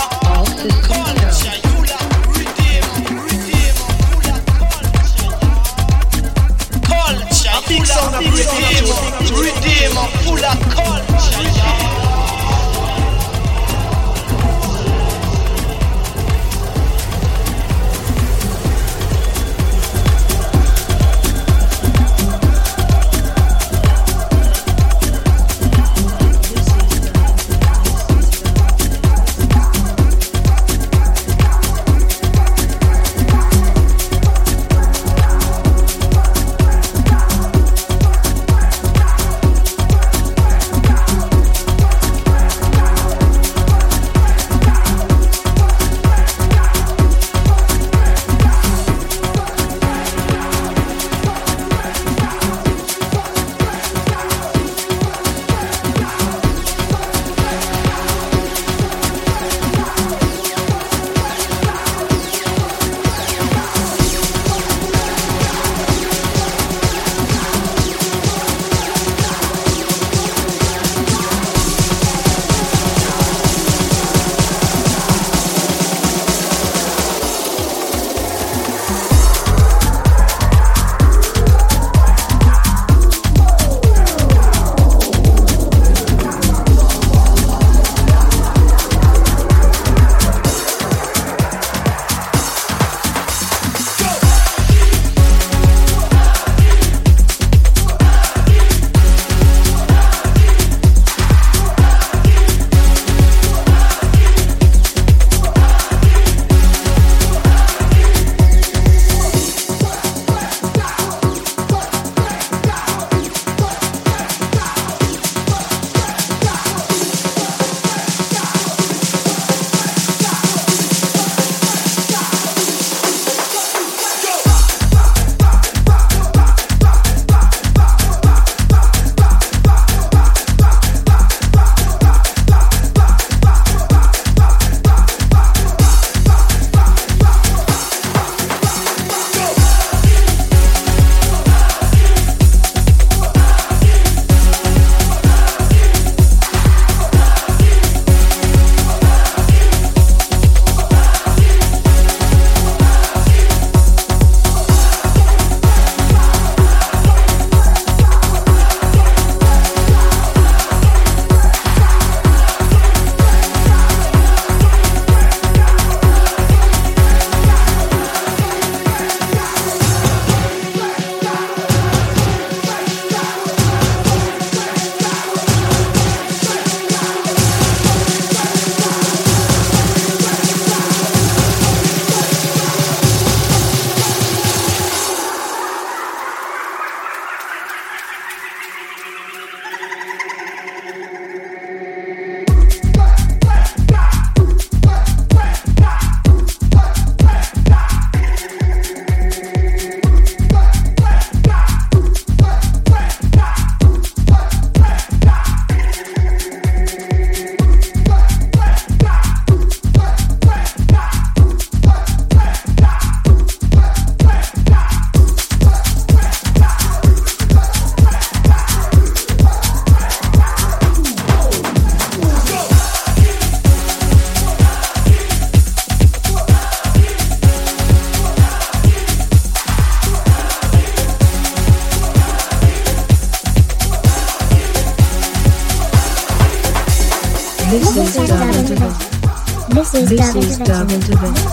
Intervention. 240.60 241.52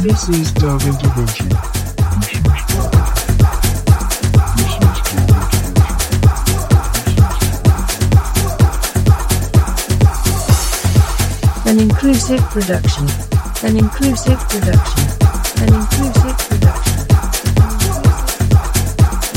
This 0.00 0.28
is 0.28 0.52
Intervention. 0.86 1.48
An 11.66 11.80
inclusive 11.80 12.40
production. 12.50 13.08
An 13.64 13.76
inclusive 13.76 14.38
production. 14.48 15.04
An 15.62 15.74
inclusive 15.74 16.38
production. 16.48 17.06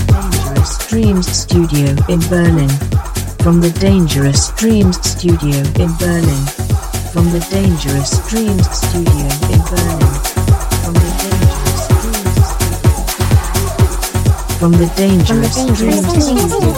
Dangerous 0.07 0.87
Dreams 0.87 1.27
Studio 1.27 1.95
in 2.09 2.19
Berlin. 2.29 2.69
From 3.39 3.59
the 3.59 3.75
Dangerous 3.79 4.51
Dreams 4.51 4.99
Studio 5.01 5.57
in 5.79 5.95
Berlin. 5.97 6.56
From 7.17 7.31
the 7.31 7.39
Dangerous 7.49 8.11
Dreams 8.29 8.69
Studio 8.69 9.25
in 9.49 9.61
Berlin. 9.65 10.13
From 10.85 10.93
the 10.93 11.09
Dangerous 11.17 11.87
Dreams 11.97 12.47
From 14.59 14.73
the 14.73 14.85
Dangerous 14.95 15.57
Dreams 15.75 16.05
Studio. 16.23 16.77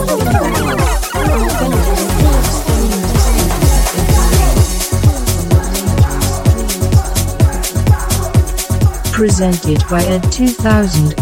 Presented 9.11 9.83
by 9.89 10.01
Ed 10.05 10.23
2000. 10.31 11.17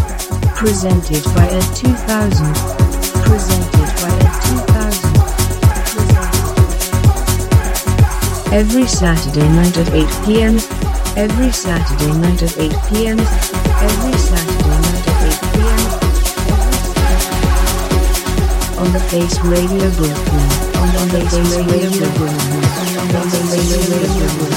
Presented 0.53 1.23
by 1.33 1.47
Ed 1.47 1.75
2000. 1.75 2.53
Presented 3.25 3.66
Every 8.57 8.87
Saturday 8.87 9.47
night 9.49 9.77
at 9.77 9.93
8 9.93 10.25
p.m. 10.25 10.55
Every 11.15 11.51
Saturday 11.51 12.11
night 12.17 12.41
at 12.41 12.57
8 12.57 12.71
p.m. 12.89 13.19
Every 13.19 14.17
Saturday 14.17 14.77
night 14.81 15.07
at 15.07 15.21
8 15.29 15.53
p.m. 15.53 15.81
On 18.79 18.91
the 18.91 18.99
Face 19.11 19.37
Radio 19.41 19.91
Brooklyn. 19.91 20.49
On 20.73 20.89
the 20.89 21.21
Face 21.29 21.53
Radio 21.69 21.89
Brooklyn. 21.91 22.33
On 22.97 23.07
the 23.13 23.21
Face 23.51 23.77
Radio 23.93 24.25
Brooklyn. 24.25 24.56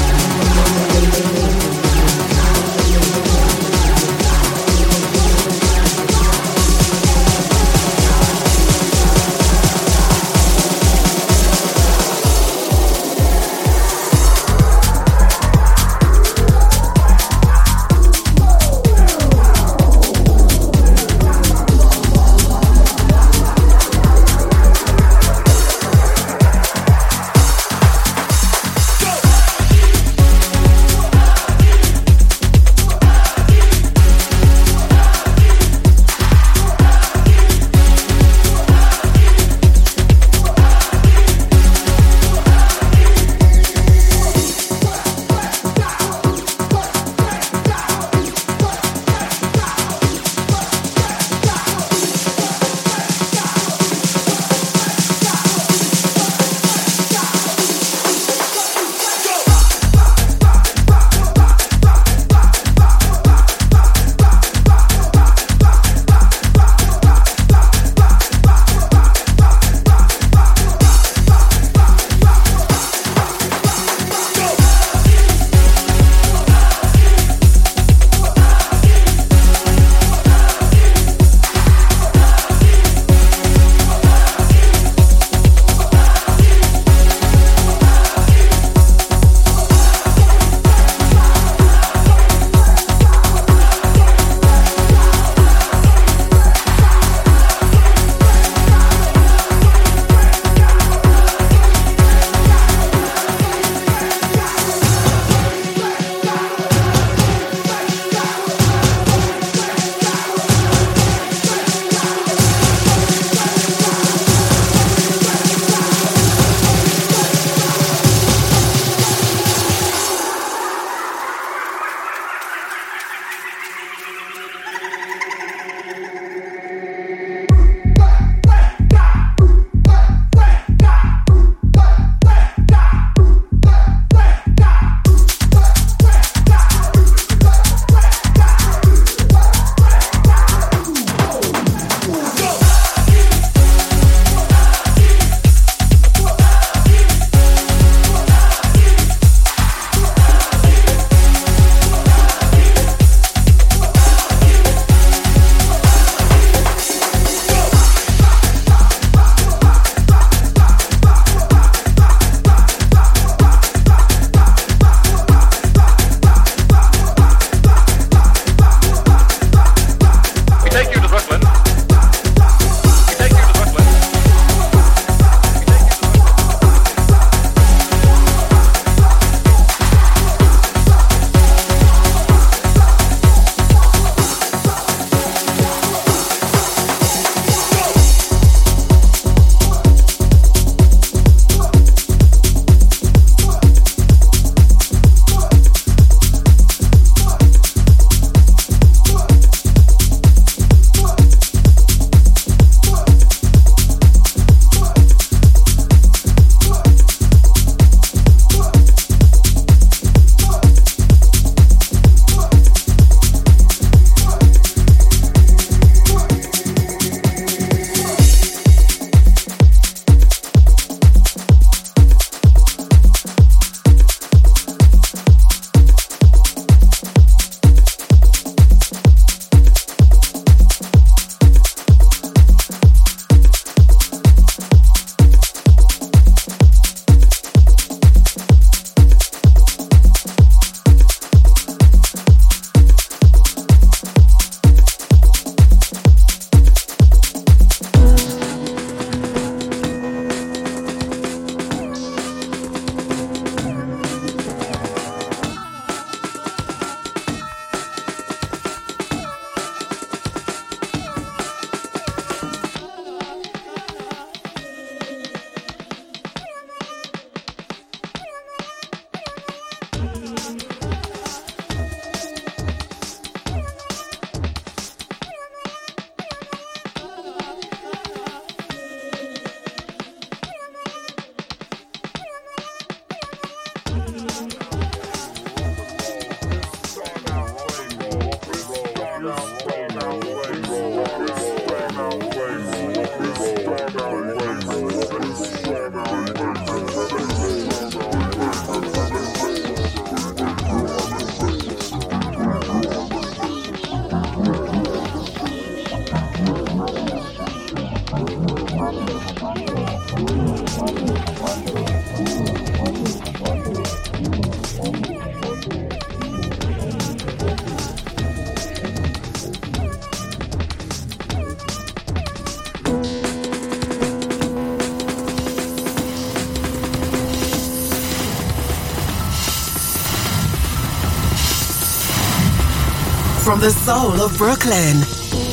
From 333.60 333.68
the 333.68 333.74
soul 333.74 334.22
of 334.22 334.38
Brooklyn, 334.38 334.96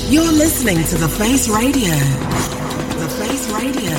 you're 0.09 0.31
listening 0.31 0.81
to 0.85 0.95
The 0.95 1.09
Face 1.09 1.49
Radio. 1.49 1.91
The 1.91 3.09
Face 3.19 3.49
Radio. 3.51 3.91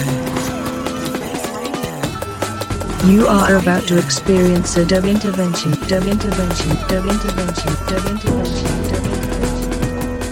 The 1.05 1.19
Face 1.21 1.45
Radio. 3.05 3.13
You 3.13 3.27
are 3.27 3.57
about 3.57 3.87
to 3.89 3.99
experience 3.99 4.79
a 4.79 4.87
dub 4.87 5.05
intervention, 5.05 5.73
dub 5.89 6.05
intervention, 6.05 6.71
dub 6.89 7.05
intervention, 7.05 7.05
dub 7.05 7.05
intervention, 7.05 7.75
dub 7.87 8.07
intervention. 8.07 8.67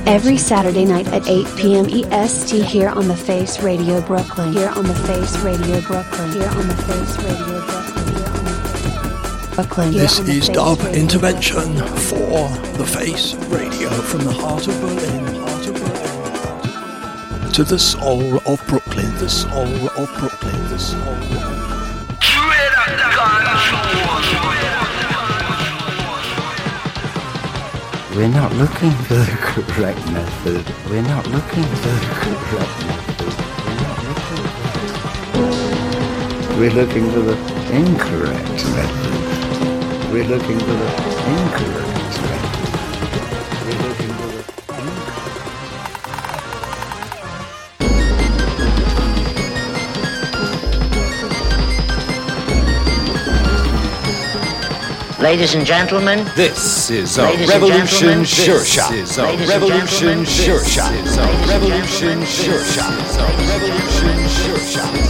Every 0.08 0.38
Saturday 0.38 0.86
night 0.86 1.08
at 1.08 1.28
8 1.28 1.46
p.m. 1.58 1.84
EST 1.90 2.64
here 2.64 2.88
on 2.88 3.08
The 3.08 3.16
Face 3.16 3.62
Radio 3.62 4.00
Brooklyn. 4.00 4.54
Here 4.54 4.70
on 4.70 4.84
The 4.84 4.94
Face 4.94 5.36
Radio 5.40 5.82
Brooklyn. 5.82 6.32
Here 6.32 6.48
on 6.48 6.66
The 6.66 6.76
Face 6.76 7.18
Radio 7.18 7.44
Brooklyn. 7.44 7.85
Here 9.56 9.64
Brooklyn. 9.64 9.92
This 9.92 10.20
on 10.20 10.28
is 10.28 10.48
Dub 10.50 10.78
Radio. 10.80 11.00
Intervention 11.00 11.76
for 11.78 12.48
The 12.76 12.84
Face 12.84 13.34
Radio 13.48 13.88
from 13.88 14.24
the 14.24 14.32
heart 14.32 14.68
of 14.68 14.78
Berlin, 14.82 15.24
heart 15.36 15.66
of 15.66 15.74
Berlin, 15.74 17.52
to 17.52 17.64
the 17.64 17.78
soul 17.78 18.36
of 18.46 18.62
Brooklyn, 18.66 19.14
the 19.14 19.30
soul 19.30 19.88
of 19.96 20.12
Brooklyn, 20.18 20.68
the 20.68 20.78
soul 20.78 21.00
of 21.00 21.30
We're 28.14 28.28
not 28.28 28.52
looking 28.56 28.90
for 29.08 29.14
the 29.14 29.38
correct 29.40 30.06
method. 30.12 30.66
We're 30.90 31.00
not 31.00 31.26
looking 31.28 31.64
for 31.64 31.88
the 31.88 32.00
correct 32.20 32.84
method. 32.84 33.16
We're 36.58 36.72
looking 36.72 37.10
for 37.10 37.20
the 37.20 37.36
incorrect 37.72 38.64
method. 38.66 39.05
We're 40.12 40.24
looking 40.24 40.58
for 40.58 40.66
the 40.66 40.88
incorrect 41.28 41.88
method. 42.22 42.62
We're 43.66 43.88
looking 43.88 44.08
for 44.14 44.26
the 44.28 44.42
Ladies 55.22 55.54
and 55.54 55.66
gentlemen, 55.66 56.24
This 56.36 56.90
is 56.90 57.18
a 57.18 57.22
Revolution 57.46 57.86
gentlemen, 57.86 58.24
Sure 58.24 58.58
this 58.58 58.92
is 58.92 59.18
a 59.18 59.22
Revolution 59.48 60.24
gentlemen, 60.24 60.24
Sure 60.24 60.58
this 60.58 60.72
Shot. 60.72 60.92
is 60.94 61.16
a 61.16 61.22
Revolution 61.48 62.22
gentlemen, 62.22 62.26
Sure 62.26 62.58
this 62.58 62.76
is 62.76 63.16
a 63.16 63.26
Revolution 63.48 64.28
Sure 64.28 64.58
Shot. 64.58 65.05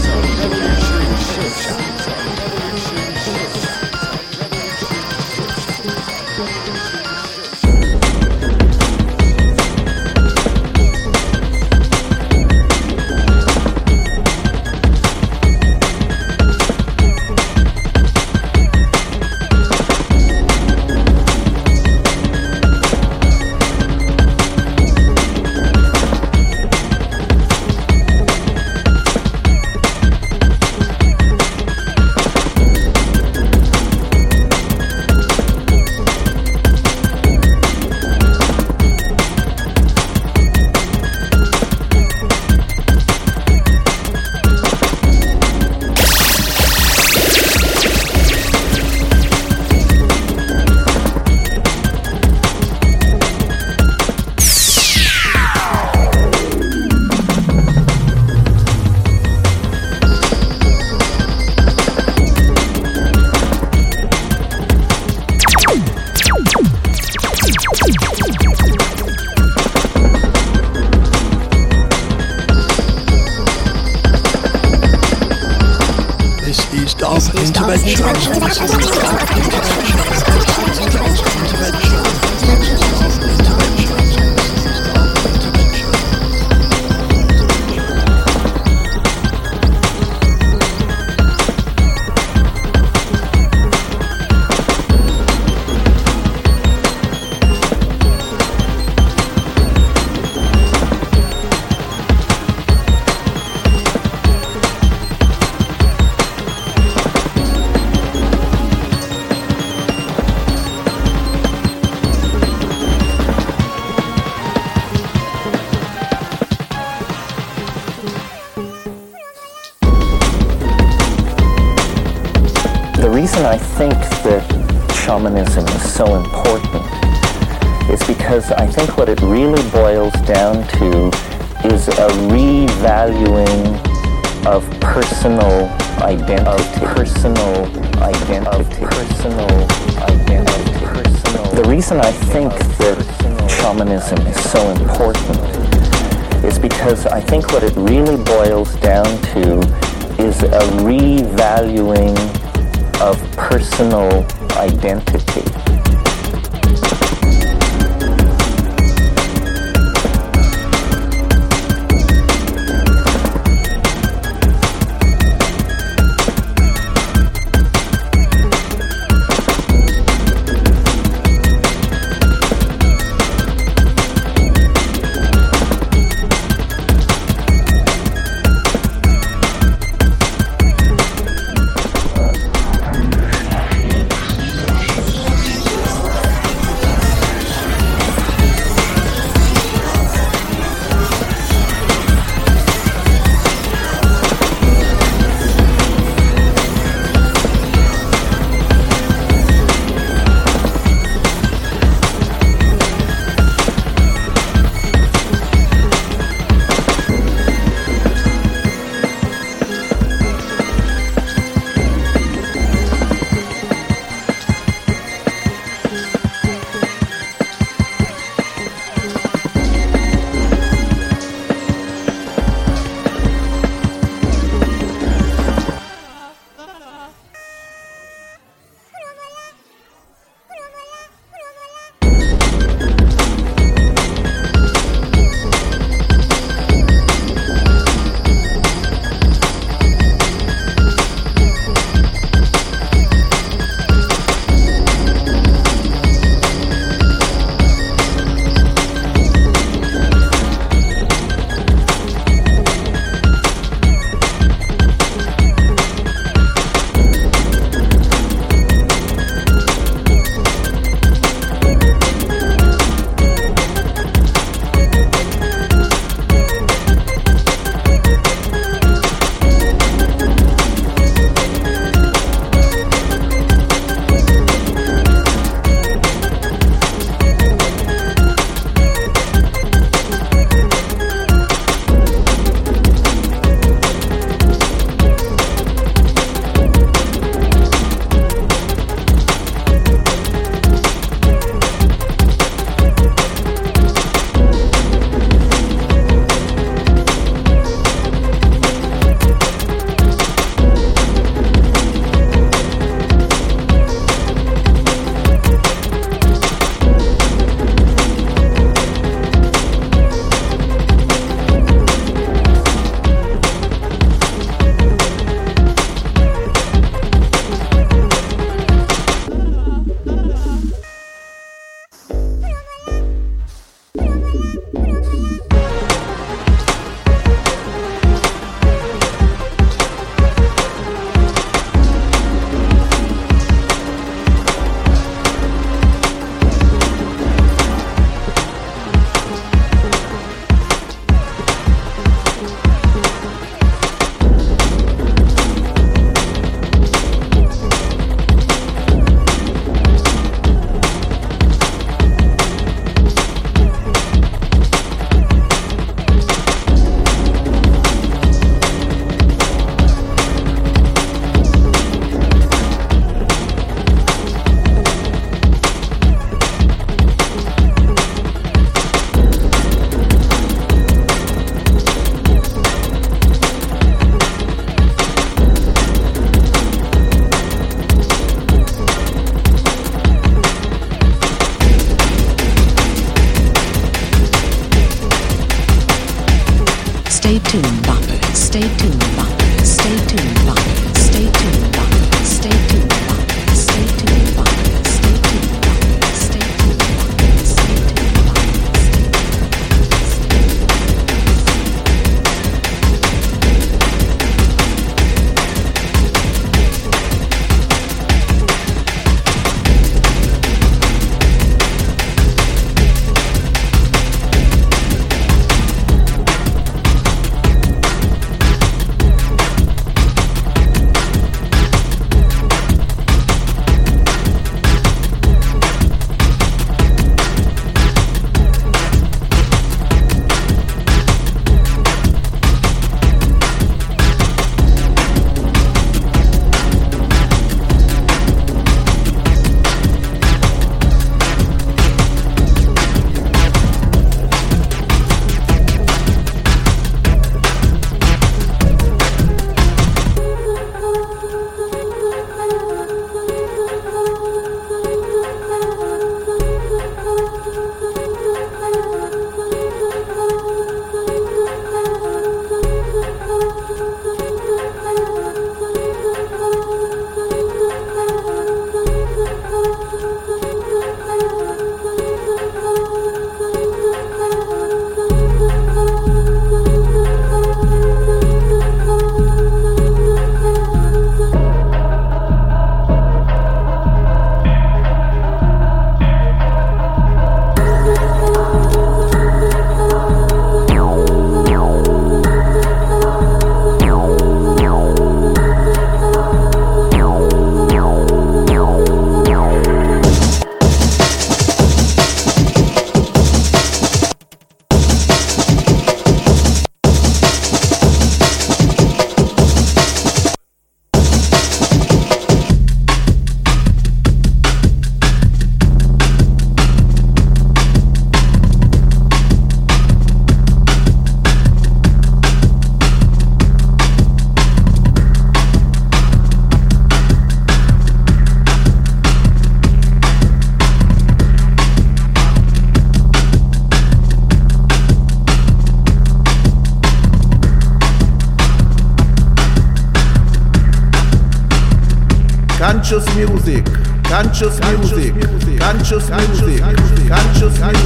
Conscious 542.87 543.17
music, 543.17 543.65
conscious 544.05 544.61
music, 544.61 545.13
conscious 545.59 546.09
music, 546.09 546.61
conscious 547.09 547.59
music, 547.59 547.86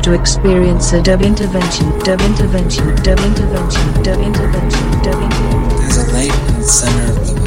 about 0.00 0.14
to 0.14 0.20
experience 0.20 0.92
a 0.92 1.02
dub 1.02 1.22
intervention, 1.22 1.88
dub 2.00 2.20
intervention, 2.22 2.86
dub 3.02 3.18
intervention, 3.20 4.02
dub 4.02 4.20
intervention, 4.20 5.02
dub 5.02 5.22
intervention. 5.22 5.78
There's 5.78 5.96
a 5.96 6.12
light 6.12 6.48
in 6.48 6.60
the 6.60 6.62
center 6.62 7.20
of 7.20 7.26
the 7.26 7.39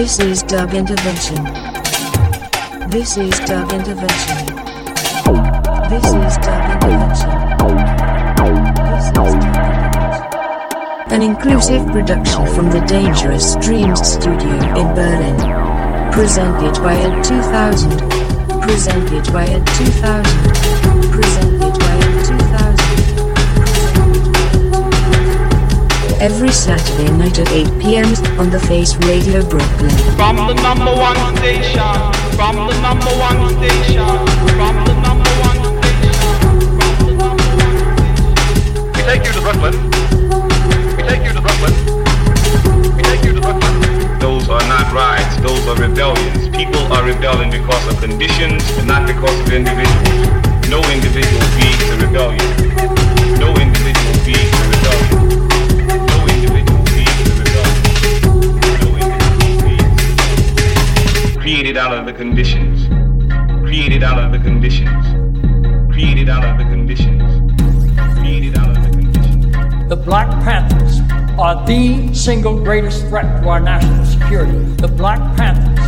This 0.00 0.18
is 0.18 0.42
dub 0.42 0.72
intervention. 0.72 1.44
This 2.88 3.18
is 3.18 3.38
dub 3.40 3.70
intervention. 3.70 4.46
This 5.90 6.06
is 6.06 6.38
dub 6.38 6.64
intervention. 6.72 7.30
This 8.40 8.96
is 8.96 9.08
intervention. 9.10 9.52
An 11.12 11.20
inclusive 11.20 11.86
production 11.88 12.46
from 12.46 12.70
the 12.70 12.80
Dangerous 12.88 13.56
Dreams 13.56 14.00
studio 14.00 14.56
in 14.80 14.88
Berlin. 14.94 15.36
Presented 16.12 16.82
by 16.82 16.94
Ed 16.94 17.22
2000. 17.22 18.00
Presented 18.62 19.30
by 19.34 19.44
Ed 19.44 19.66
2000. 19.66 21.12
Presented 21.12 21.59
Every 26.20 26.52
Saturday 26.52 27.10
night 27.16 27.38
at 27.38 27.48
8 27.48 27.80
p.m. 27.80 28.04
on 28.36 28.50
The 28.50 28.60
Face 28.68 28.94
Radio 29.08 29.40
Brooklyn. 29.40 29.88
From 30.20 30.36
the 30.36 30.52
number 30.60 30.92
one 30.92 31.16
station, 31.40 31.80
from 32.36 32.56
the 32.68 32.76
number 32.84 33.08
one 33.16 33.48
station, 33.56 34.04
from 34.52 34.76
the 34.84 34.92
number 35.00 35.32
one 35.40 35.56
station. 35.80 36.60
We 38.92 39.00
take 39.08 39.24
you 39.24 39.32
to 39.32 39.40
Brooklyn. 39.40 39.72
We 40.92 41.08
take 41.08 41.24
you 41.24 41.32
to 41.32 41.40
Brooklyn. 41.40 41.72
We 42.96 43.02
take 43.02 43.24
you 43.24 43.32
to 43.32 43.40
Brooklyn. 43.40 44.20
Those 44.20 44.44
are 44.50 44.60
not 44.68 44.92
riots, 44.92 45.40
those 45.40 45.66
are 45.68 45.80
rebellions. 45.80 46.52
People 46.54 46.84
are 46.92 47.02
rebelling 47.02 47.50
because 47.50 47.80
of 47.88 47.98
conditions 47.98 48.60
and 48.76 48.86
not 48.86 49.06
because 49.06 49.40
of 49.40 49.50
individuals. 49.50 50.28
No 50.68 50.84
individual 50.92 51.48
being 51.56 51.80
a 51.80 51.96
rebellion. 52.04 52.44
No 53.40 53.56
individual 53.56 54.20
being 54.28 54.52
a 54.52 54.68
rebellion. 54.68 55.19
Created 61.70 61.86
out 61.86 61.96
of 61.96 62.04
the 62.04 62.12
conditions. 62.12 62.88
Created 63.62 64.02
out 64.02 64.18
of 64.18 64.32
the 64.32 64.38
conditions. 64.40 65.06
Created 65.92 66.28
out 66.28 66.44
of 66.44 66.58
the 66.58 66.64
conditions. 66.64 67.22
Created 68.18 68.58
out 68.58 68.76
of 68.76 68.82
the 68.82 68.90
conditions. 68.90 69.88
The 69.88 69.94
Black 69.94 70.28
Panthers 70.42 70.98
are 71.38 71.64
the 71.68 72.12
single 72.12 72.58
greatest 72.58 73.06
threat 73.06 73.40
to 73.40 73.48
our 73.48 73.60
national 73.60 74.04
security. 74.04 74.58
The 74.82 74.88
Black 74.88 75.20
Panthers 75.36 75.78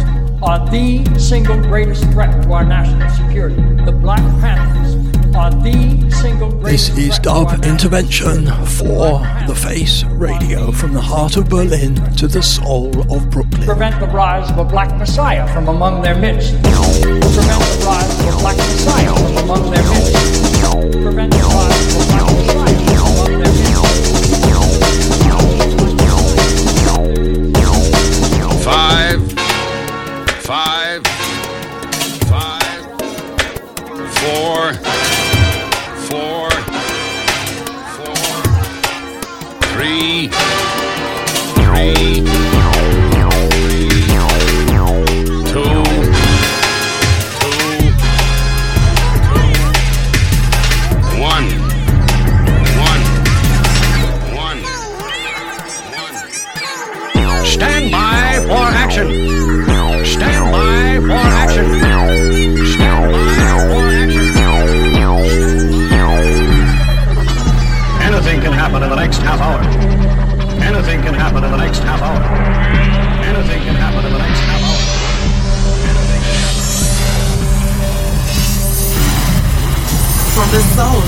are 0.41 0.65
the 0.71 1.05
single 1.19 1.61
greatest 1.61 2.05
threat 2.13 2.31
to 2.45 2.53
our 2.53 2.65
national 2.65 3.11
security. 3.11 3.61
The 3.85 3.91
Black 3.91 4.23
Panthers 4.41 4.95
are 5.35 5.51
the 5.51 6.12
This 6.23 6.97
is 6.97 7.19
Dub 7.19 7.65
Intervention 7.65 8.47
for 8.47 9.19
The 9.49 9.61
Face 9.61 10.05
Radio 10.05 10.71
from 10.71 10.93
the 10.93 11.01
heart 11.01 11.37
of 11.37 11.49
Berlin 11.49 11.97
to 12.15 12.29
the 12.29 12.41
soul 12.41 12.91
of 13.13 13.29
Brooklyn. 13.29 13.67
prevent 13.67 13.99
the 13.99 14.07
rise 14.07 14.49
of 14.49 14.59
a 14.59 14.65
black 14.65 14.97
messiah 14.97 15.53
from 15.53 15.67
among 15.67 16.01
their 16.01 16.15
midst. 16.15 16.53
Prevent 16.63 17.25
the 17.25 17.83
rise 17.85 18.21
of 18.21 18.29
a 18.29 18.37
black 18.39 18.57
messiah 18.57 19.17
from 19.17 19.37
among 19.39 19.69
their 19.73 19.83
midst. 19.83 20.13
Prevent 21.03 21.33
the 21.33 21.39
rise 21.39 21.97
of 21.97 21.99
a 21.99 22.03
black 22.13 22.31
messiah 22.31 22.55
from 22.55 22.87
among 22.87 23.33
their 23.33 23.43
midst. 23.43 23.73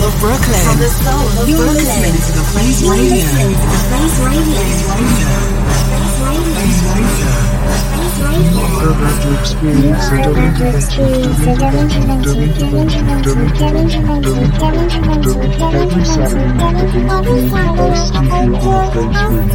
Soul 0.04 0.12
of 0.12 0.20
Brooklyn. 0.20 0.64
From 0.64 0.78
the 0.78 0.88
soul 0.88 1.28
of 1.40 1.48
You're 1.48 1.58
Brooklyn. 1.58 1.84
listening 1.84 2.12
to 2.12 2.32
the 2.32 2.44
You're 2.80 2.92
Radio. 2.92 3.14
listening 3.14 3.52
to 3.54 3.64
the 3.64 3.80
Face 3.88 4.18
Radio. 4.20 4.60
You're 8.74 8.92
about 8.92 9.16
to 9.22 9.28
experience 9.40 10.04
a 10.04 10.16
dub 11.56 11.74
intervention. 11.74 12.24
Every 15.64 16.04
Saturday 16.04 16.52
night 16.52 16.76
at 16.76 16.92
8 16.92 17.00
p.m. 17.00 17.92
EST 17.92 18.14
here 18.14 18.60
on 19.08 19.34
the 19.34 19.54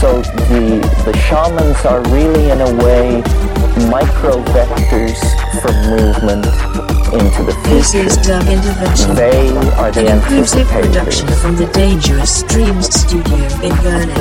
so 0.00 0.22
the 0.50 0.80
the 1.04 1.16
shamans 1.26 1.84
are 1.84 2.02
really 2.10 2.50
in 2.50 2.60
a 2.60 2.72
way 2.84 3.22
micro 3.90 4.42
vectors 4.54 5.18
for 5.60 5.72
movement 5.90 6.46
into 7.12 7.42
the 7.42 7.52
future. 7.64 7.74
This 7.74 7.94
is 7.94 8.16
Dub 8.18 8.46
Intervention. 8.46 9.14
They 9.14 9.50
are 9.74 9.90
the 9.90 10.06
An 10.06 10.18
inclusive 10.18 10.68
production 10.68 11.26
from 11.42 11.56
the 11.56 11.66
Dangerous 11.72 12.42
Dreams 12.44 12.86
Studio 12.94 13.42
in 13.66 13.74
Berlin. 13.82 14.14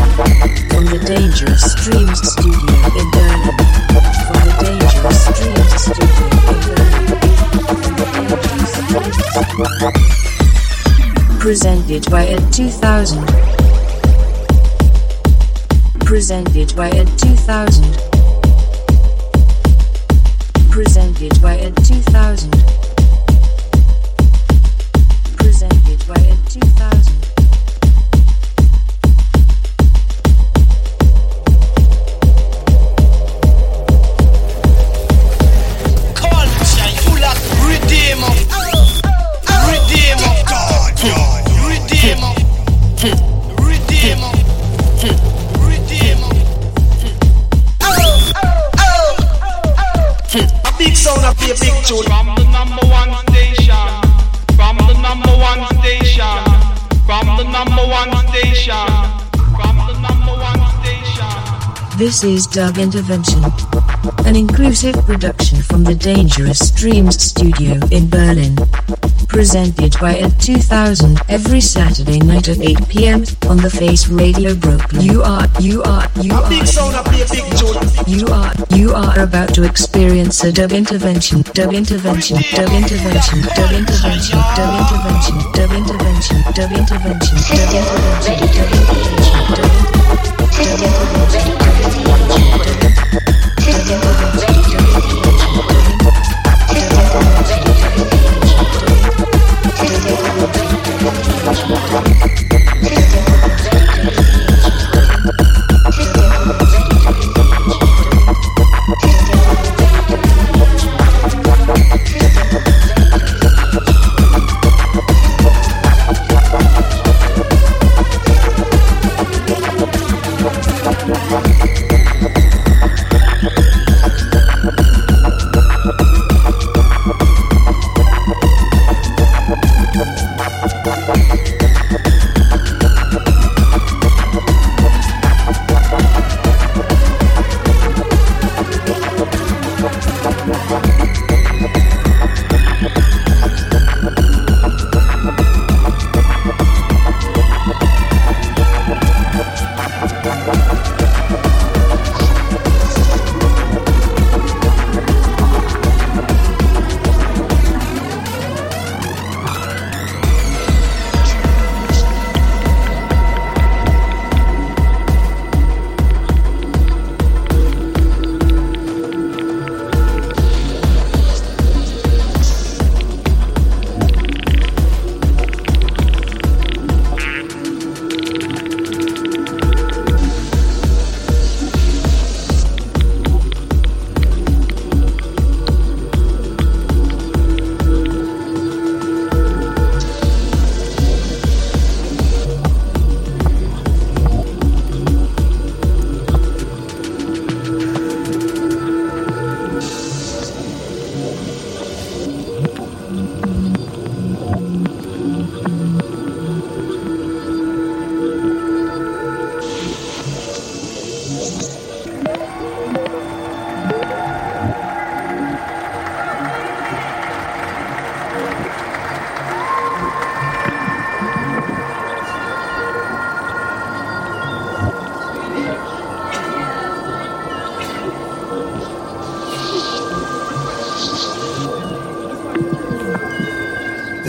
From 0.74 0.86
the 0.86 1.00
Dangerous 1.06 1.76
Dreams 1.86 2.20
Studio 2.34 2.74
in 2.98 3.06
Berlin. 3.14 3.54
From 4.26 4.42
the 4.48 4.54
Dangerous 4.66 5.30
Dreams 5.38 5.74
Studio 5.86 6.26
in 6.50 6.58
Berlin. 6.66 7.00
Presented 11.40 12.10
by 12.10 12.26
Ed 12.26 12.52
2000. 12.52 13.59
Presented 16.10 16.76
by 16.76 16.90
Ed 16.90 17.08
2000. 17.20 17.86
Presented 20.72 21.40
by 21.40 21.56
Ed 21.56 21.78
2000. 21.86 22.52
presented 25.38 26.08
by 26.08 26.16
Ed 26.16 26.40
2000. 26.50 27.19
Tune 51.90 52.04
from 52.04 52.28
the 52.36 52.44
number 52.52 52.86
one 52.86 53.10
station. 53.30 53.74
From 54.56 54.78
the 54.78 54.94
number 55.02 55.34
one 55.42 55.66
station. 55.82 56.38
From 57.08 57.26
the 57.36 57.46
number 57.50 57.82
one 57.90 58.12
station. 58.28 58.86
From 59.58 59.76
the 59.88 59.98
number 59.98 60.34
one 60.38 60.62
station. 60.84 61.98
This 61.98 62.24
is 62.24 62.46
Dub 62.46 62.78
Intervention. 62.78 63.44
An 64.28 64.36
inclusive 64.36 65.04
production 65.08 65.64
from 65.64 65.84
the 65.84 65.96
Dangerous 65.96 66.70
Dreams 66.70 67.20
studio 67.20 67.80
in 67.90 68.08
Berlin. 68.08 68.56
Presented 69.40 69.96
by 70.02 70.16
Ed 70.16 70.38
2000 70.42 71.18
every 71.30 71.62
Saturday 71.62 72.20
night 72.20 72.50
at 72.50 72.60
8 72.60 72.90
p.m. 72.90 73.24
on 73.48 73.56
the 73.56 73.70
Face 73.70 74.10
Radio 74.10 74.54
Brooklyn. 74.54 75.02
You 75.02 75.22
are, 75.24 75.48
you 75.62 75.82
are, 75.84 76.12
you 76.20 76.34
are. 76.34 76.50
big 76.50 76.68
sound 76.68 76.94
a 76.94 77.04
big. 77.10 77.24
You 78.06 78.28
are, 78.28 78.52
you 78.76 78.92
are 78.92 79.18
about 79.24 79.54
to 79.56 79.64
experience 79.64 80.44
a 80.44 80.52
dub 80.52 80.74
intervention 80.74 81.44
dub 81.54 81.74
intervention, 81.74 82.44
dub 82.52 82.74
intervention, 82.74 83.40
dub 83.56 83.72
intervention, 83.72 84.36
dub 84.60 84.84
intervention, 84.84 85.40
dub 85.56 85.72
intervention, 85.72 85.72
dub 85.72 85.72
intervention, 85.72 86.44
dub 86.52 86.76
intervention, 86.76 87.32
dub 87.32 87.32
intervention, 87.32 87.40
dub 87.40 88.04
intervention, 91.80 92.28
dub 93.56 93.88
intervention. 93.88 94.39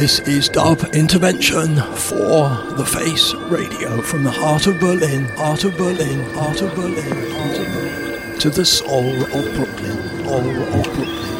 This 0.00 0.18
is 0.20 0.48
Dub 0.48 0.80
Intervention 0.94 1.76
for 1.76 2.48
The 2.78 2.86
Face 2.86 3.34
Radio 3.34 4.00
from 4.00 4.24
the 4.24 4.30
heart 4.30 4.66
of 4.66 4.80
Berlin, 4.80 5.28
heart 5.36 5.64
of 5.64 5.76
Berlin, 5.76 6.24
heart 6.32 6.62
of 6.62 6.74
Berlin, 6.74 7.30
heart 7.32 7.58
of 7.58 7.66
Berlin, 7.66 8.38
to 8.38 8.48
the 8.48 8.64
soul 8.64 9.22
of 9.24 9.30
Brooklyn, 9.30 10.24
Brooklyn, 10.24 10.56
of 10.56 10.84
Brooklyn. 10.94 11.39